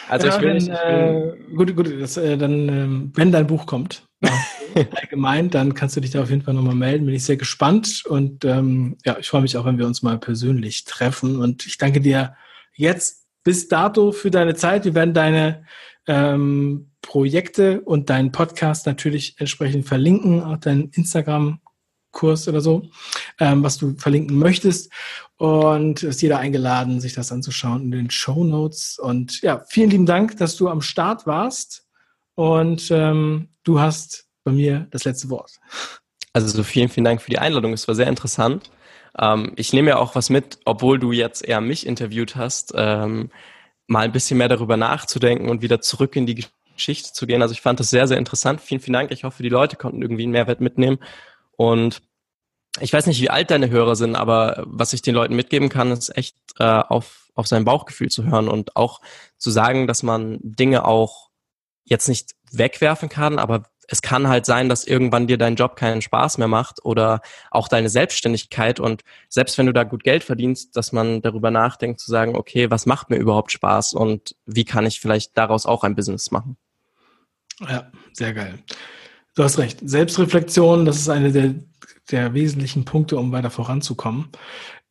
also 0.09 0.27
ja, 0.27 0.35
ich 0.35 0.41
will, 0.41 0.55
wenn, 0.55 0.69
äh, 0.69 1.55
gut, 1.55 1.75
gut, 1.75 2.01
das, 2.01 2.17
äh, 2.17 2.37
dann, 2.37 2.69
äh, 2.69 3.17
wenn 3.17 3.31
dein 3.31 3.45
Buch 3.45 3.67
kommt, 3.67 4.07
allgemein, 4.95 5.49
dann 5.49 5.73
kannst 5.73 5.95
du 5.95 6.01
dich 6.01 6.11
da 6.11 6.21
auf 6.23 6.29
jeden 6.29 6.41
Fall 6.41 6.53
nochmal 6.53 6.75
melden. 6.75 7.05
Bin 7.05 7.15
ich 7.15 7.25
sehr 7.25 7.37
gespannt 7.37 8.03
und 8.05 8.45
ähm, 8.45 8.97
ja, 9.05 9.17
ich 9.19 9.29
freue 9.29 9.41
mich 9.41 9.57
auch, 9.57 9.65
wenn 9.65 9.77
wir 9.77 9.87
uns 9.87 10.01
mal 10.01 10.17
persönlich 10.19 10.85
treffen. 10.85 11.39
Und 11.39 11.65
ich 11.65 11.77
danke 11.77 12.01
dir 12.01 12.35
jetzt 12.75 13.27
bis 13.43 13.67
dato 13.67 14.11
für 14.11 14.31
deine 14.31 14.55
Zeit. 14.55 14.85
Wir 14.85 14.95
werden 14.95 15.13
deine 15.13 15.65
ähm, 16.07 16.91
Projekte 17.01 17.81
und 17.81 18.09
deinen 18.09 18.31
Podcast 18.31 18.85
natürlich 18.85 19.35
entsprechend 19.39 19.85
verlinken, 19.85 20.43
auch 20.43 20.57
deinen 20.57 20.89
Instagram-Kurs 20.89 22.47
oder 22.47 22.61
so, 22.61 22.89
ähm, 23.39 23.63
was 23.63 23.77
du 23.77 23.95
verlinken 23.97 24.37
möchtest. 24.37 24.91
Und 25.37 26.03
ist 26.03 26.21
jeder 26.21 26.39
eingeladen, 26.39 27.01
sich 27.01 27.13
das 27.13 27.31
anzuschauen 27.31 27.83
in 27.83 27.91
den 27.91 28.09
Show 28.09 28.43
Notes. 28.43 28.97
Und 28.97 29.41
ja, 29.41 29.63
vielen 29.67 29.89
lieben 29.89 30.05
Dank, 30.05 30.37
dass 30.37 30.55
du 30.55 30.69
am 30.69 30.81
Start 30.81 31.27
warst. 31.27 31.85
Und 32.35 32.89
ähm, 32.91 33.49
du 33.63 33.79
hast 33.79 34.27
bei 34.43 34.51
mir 34.51 34.87
das 34.91 35.03
letzte 35.03 35.29
Wort. 35.29 35.59
Also 36.33 36.47
so 36.47 36.63
vielen, 36.63 36.89
vielen 36.89 37.05
Dank 37.05 37.21
für 37.21 37.29
die 37.29 37.39
Einladung. 37.39 37.73
Es 37.73 37.87
war 37.87 37.95
sehr 37.95 38.07
interessant. 38.07 38.71
Ähm, 39.17 39.53
ich 39.55 39.73
nehme 39.73 39.89
ja 39.89 39.97
auch 39.97 40.15
was 40.15 40.29
mit, 40.29 40.59
obwohl 40.65 40.99
du 40.99 41.11
jetzt 41.11 41.45
eher 41.45 41.61
mich 41.61 41.85
interviewt 41.85 42.35
hast, 42.35 42.73
ähm, 42.75 43.29
mal 43.87 44.05
ein 44.05 44.11
bisschen 44.11 44.37
mehr 44.37 44.49
darüber 44.49 44.77
nachzudenken 44.77 45.49
und 45.49 45.61
wieder 45.61 45.81
zurück 45.81 46.15
in 46.15 46.25
die 46.25 46.45
Geschichte 46.75 47.13
zu 47.13 47.27
gehen. 47.27 47.41
Also 47.41 47.53
ich 47.53 47.61
fand 47.61 47.79
das 47.79 47.89
sehr, 47.89 48.07
sehr 48.07 48.17
interessant. 48.17 48.61
Vielen, 48.61 48.81
vielen 48.81 48.93
Dank. 48.93 49.11
Ich 49.11 49.23
hoffe, 49.23 49.43
die 49.43 49.49
Leute 49.49 49.75
konnten 49.75 50.01
irgendwie 50.01 50.23
einen 50.23 50.31
Mehrwert 50.31 50.61
mitnehmen. 50.61 50.97
Und 51.55 52.01
ich 52.79 52.91
weiß 52.91 53.05
nicht, 53.05 53.21
wie 53.21 53.29
alt 53.29 53.51
deine 53.51 53.69
Hörer 53.69 53.95
sind, 53.95 54.15
aber 54.15 54.63
was 54.65 54.93
ich 54.93 55.03
den 55.03 55.13
Leuten 55.13 55.35
mitgeben 55.35 55.69
kann, 55.69 55.91
ist 55.91 56.17
echt 56.17 56.35
äh, 56.57 56.63
auf, 56.63 57.29
auf 57.35 57.47
sein 57.47 57.65
Bauchgefühl 57.65 58.09
zu 58.09 58.23
hören 58.23 58.47
und 58.47 58.75
auch 58.75 59.01
zu 59.37 59.51
sagen, 59.51 59.85
dass 59.85 60.01
man 60.01 60.39
Dinge 60.41 60.85
auch 60.85 61.29
jetzt 61.83 62.07
nicht 62.07 62.31
wegwerfen 62.51 63.09
kann, 63.09 63.37
aber 63.37 63.63
es 63.87 64.01
kann 64.01 64.27
halt 64.27 64.45
sein, 64.45 64.69
dass 64.69 64.85
irgendwann 64.85 65.27
dir 65.27 65.37
dein 65.37 65.55
Job 65.55 65.75
keinen 65.75 66.01
Spaß 66.01 66.37
mehr 66.37 66.47
macht 66.47 66.83
oder 66.83 67.21
auch 67.51 67.67
deine 67.67 67.89
Selbstständigkeit 67.89 68.79
und 68.79 69.03
selbst 69.29 69.57
wenn 69.57 69.65
du 69.65 69.73
da 69.73 69.83
gut 69.83 70.03
Geld 70.03 70.23
verdienst, 70.23 70.75
dass 70.75 70.91
man 70.91 71.21
darüber 71.21 71.51
nachdenkt 71.51 71.99
zu 71.99 72.09
sagen, 72.09 72.35
okay, 72.35 72.71
was 72.71 72.85
macht 72.85 73.09
mir 73.09 73.17
überhaupt 73.17 73.51
Spaß 73.51 73.93
und 73.93 74.35
wie 74.45 74.65
kann 74.65 74.85
ich 74.85 74.99
vielleicht 74.99 75.37
daraus 75.37 75.65
auch 75.65 75.83
ein 75.83 75.95
Business 75.95 76.31
machen? 76.31 76.57
Ja, 77.59 77.91
sehr 78.13 78.33
geil. 78.33 78.59
Du 79.35 79.43
hast 79.43 79.57
recht. 79.57 79.79
Selbstreflexion, 79.83 80.85
das 80.85 80.97
ist 80.97 81.09
eine 81.09 81.31
der, 81.31 81.55
der 82.11 82.33
wesentlichen 82.33 82.85
Punkte, 82.85 83.17
um 83.17 83.31
weiter 83.31 83.49
voranzukommen. 83.49 84.29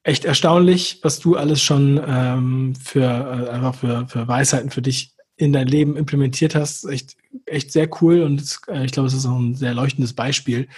echt 0.02 0.24
erstaunlich, 0.24 1.00
was 1.02 1.20
du 1.20 1.36
alles 1.36 1.62
schon 1.62 2.00
ähm, 2.06 2.74
für 2.74 3.02
äh, 3.02 3.50
einfach 3.50 3.74
für, 3.74 4.06
für 4.08 4.26
Weisheiten 4.26 4.70
für 4.70 4.82
dich 4.82 5.14
in 5.42 5.52
dein 5.52 5.66
Leben 5.66 5.96
implementiert 5.96 6.54
hast. 6.54 6.84
Echt, 6.84 7.16
echt 7.46 7.72
sehr 7.72 7.88
cool 8.00 8.22
und 8.22 8.40
es, 8.40 8.60
äh, 8.68 8.84
ich 8.84 8.92
glaube, 8.92 9.08
es 9.08 9.14
ist 9.14 9.26
auch 9.26 9.38
ein 9.38 9.54
sehr 9.54 9.74
leuchtendes 9.74 10.12
Beispiel 10.12 10.68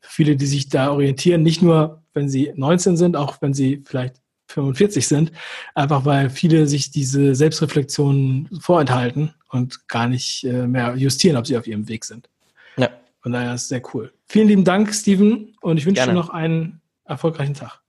für 0.00 0.10
viele, 0.10 0.36
die 0.36 0.46
sich 0.46 0.68
da 0.68 0.92
orientieren. 0.92 1.42
Nicht 1.42 1.62
nur, 1.62 2.02
wenn 2.12 2.28
sie 2.28 2.52
19 2.54 2.96
sind, 2.96 3.16
auch 3.16 3.40
wenn 3.40 3.54
sie 3.54 3.82
vielleicht 3.84 4.16
45 4.48 5.06
sind, 5.06 5.32
einfach 5.74 6.04
weil 6.04 6.28
viele 6.28 6.66
sich 6.66 6.90
diese 6.90 7.34
Selbstreflexion 7.34 8.48
vorenthalten 8.60 9.34
und 9.48 9.88
gar 9.88 10.08
nicht 10.08 10.44
äh, 10.44 10.66
mehr 10.66 10.96
justieren, 10.96 11.36
ob 11.36 11.46
sie 11.46 11.56
auf 11.56 11.66
ihrem 11.66 11.88
Weg 11.88 12.04
sind. 12.04 12.28
Ja. 12.76 12.90
Von 13.20 13.32
daher 13.32 13.54
ist 13.54 13.62
es 13.62 13.68
sehr 13.68 13.82
cool. 13.94 14.12
Vielen 14.26 14.48
lieben 14.48 14.64
Dank, 14.64 14.92
Steven, 14.94 15.54
und 15.60 15.78
ich 15.78 15.86
wünsche 15.86 16.04
dir 16.04 16.12
noch 16.12 16.30
einen 16.30 16.80
erfolgreichen 17.04 17.54
Tag. 17.54 17.80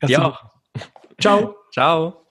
Ganz 0.00 0.10
ja. 0.10 0.38
Ciao. 1.20 1.54
Ciao. 1.72 2.25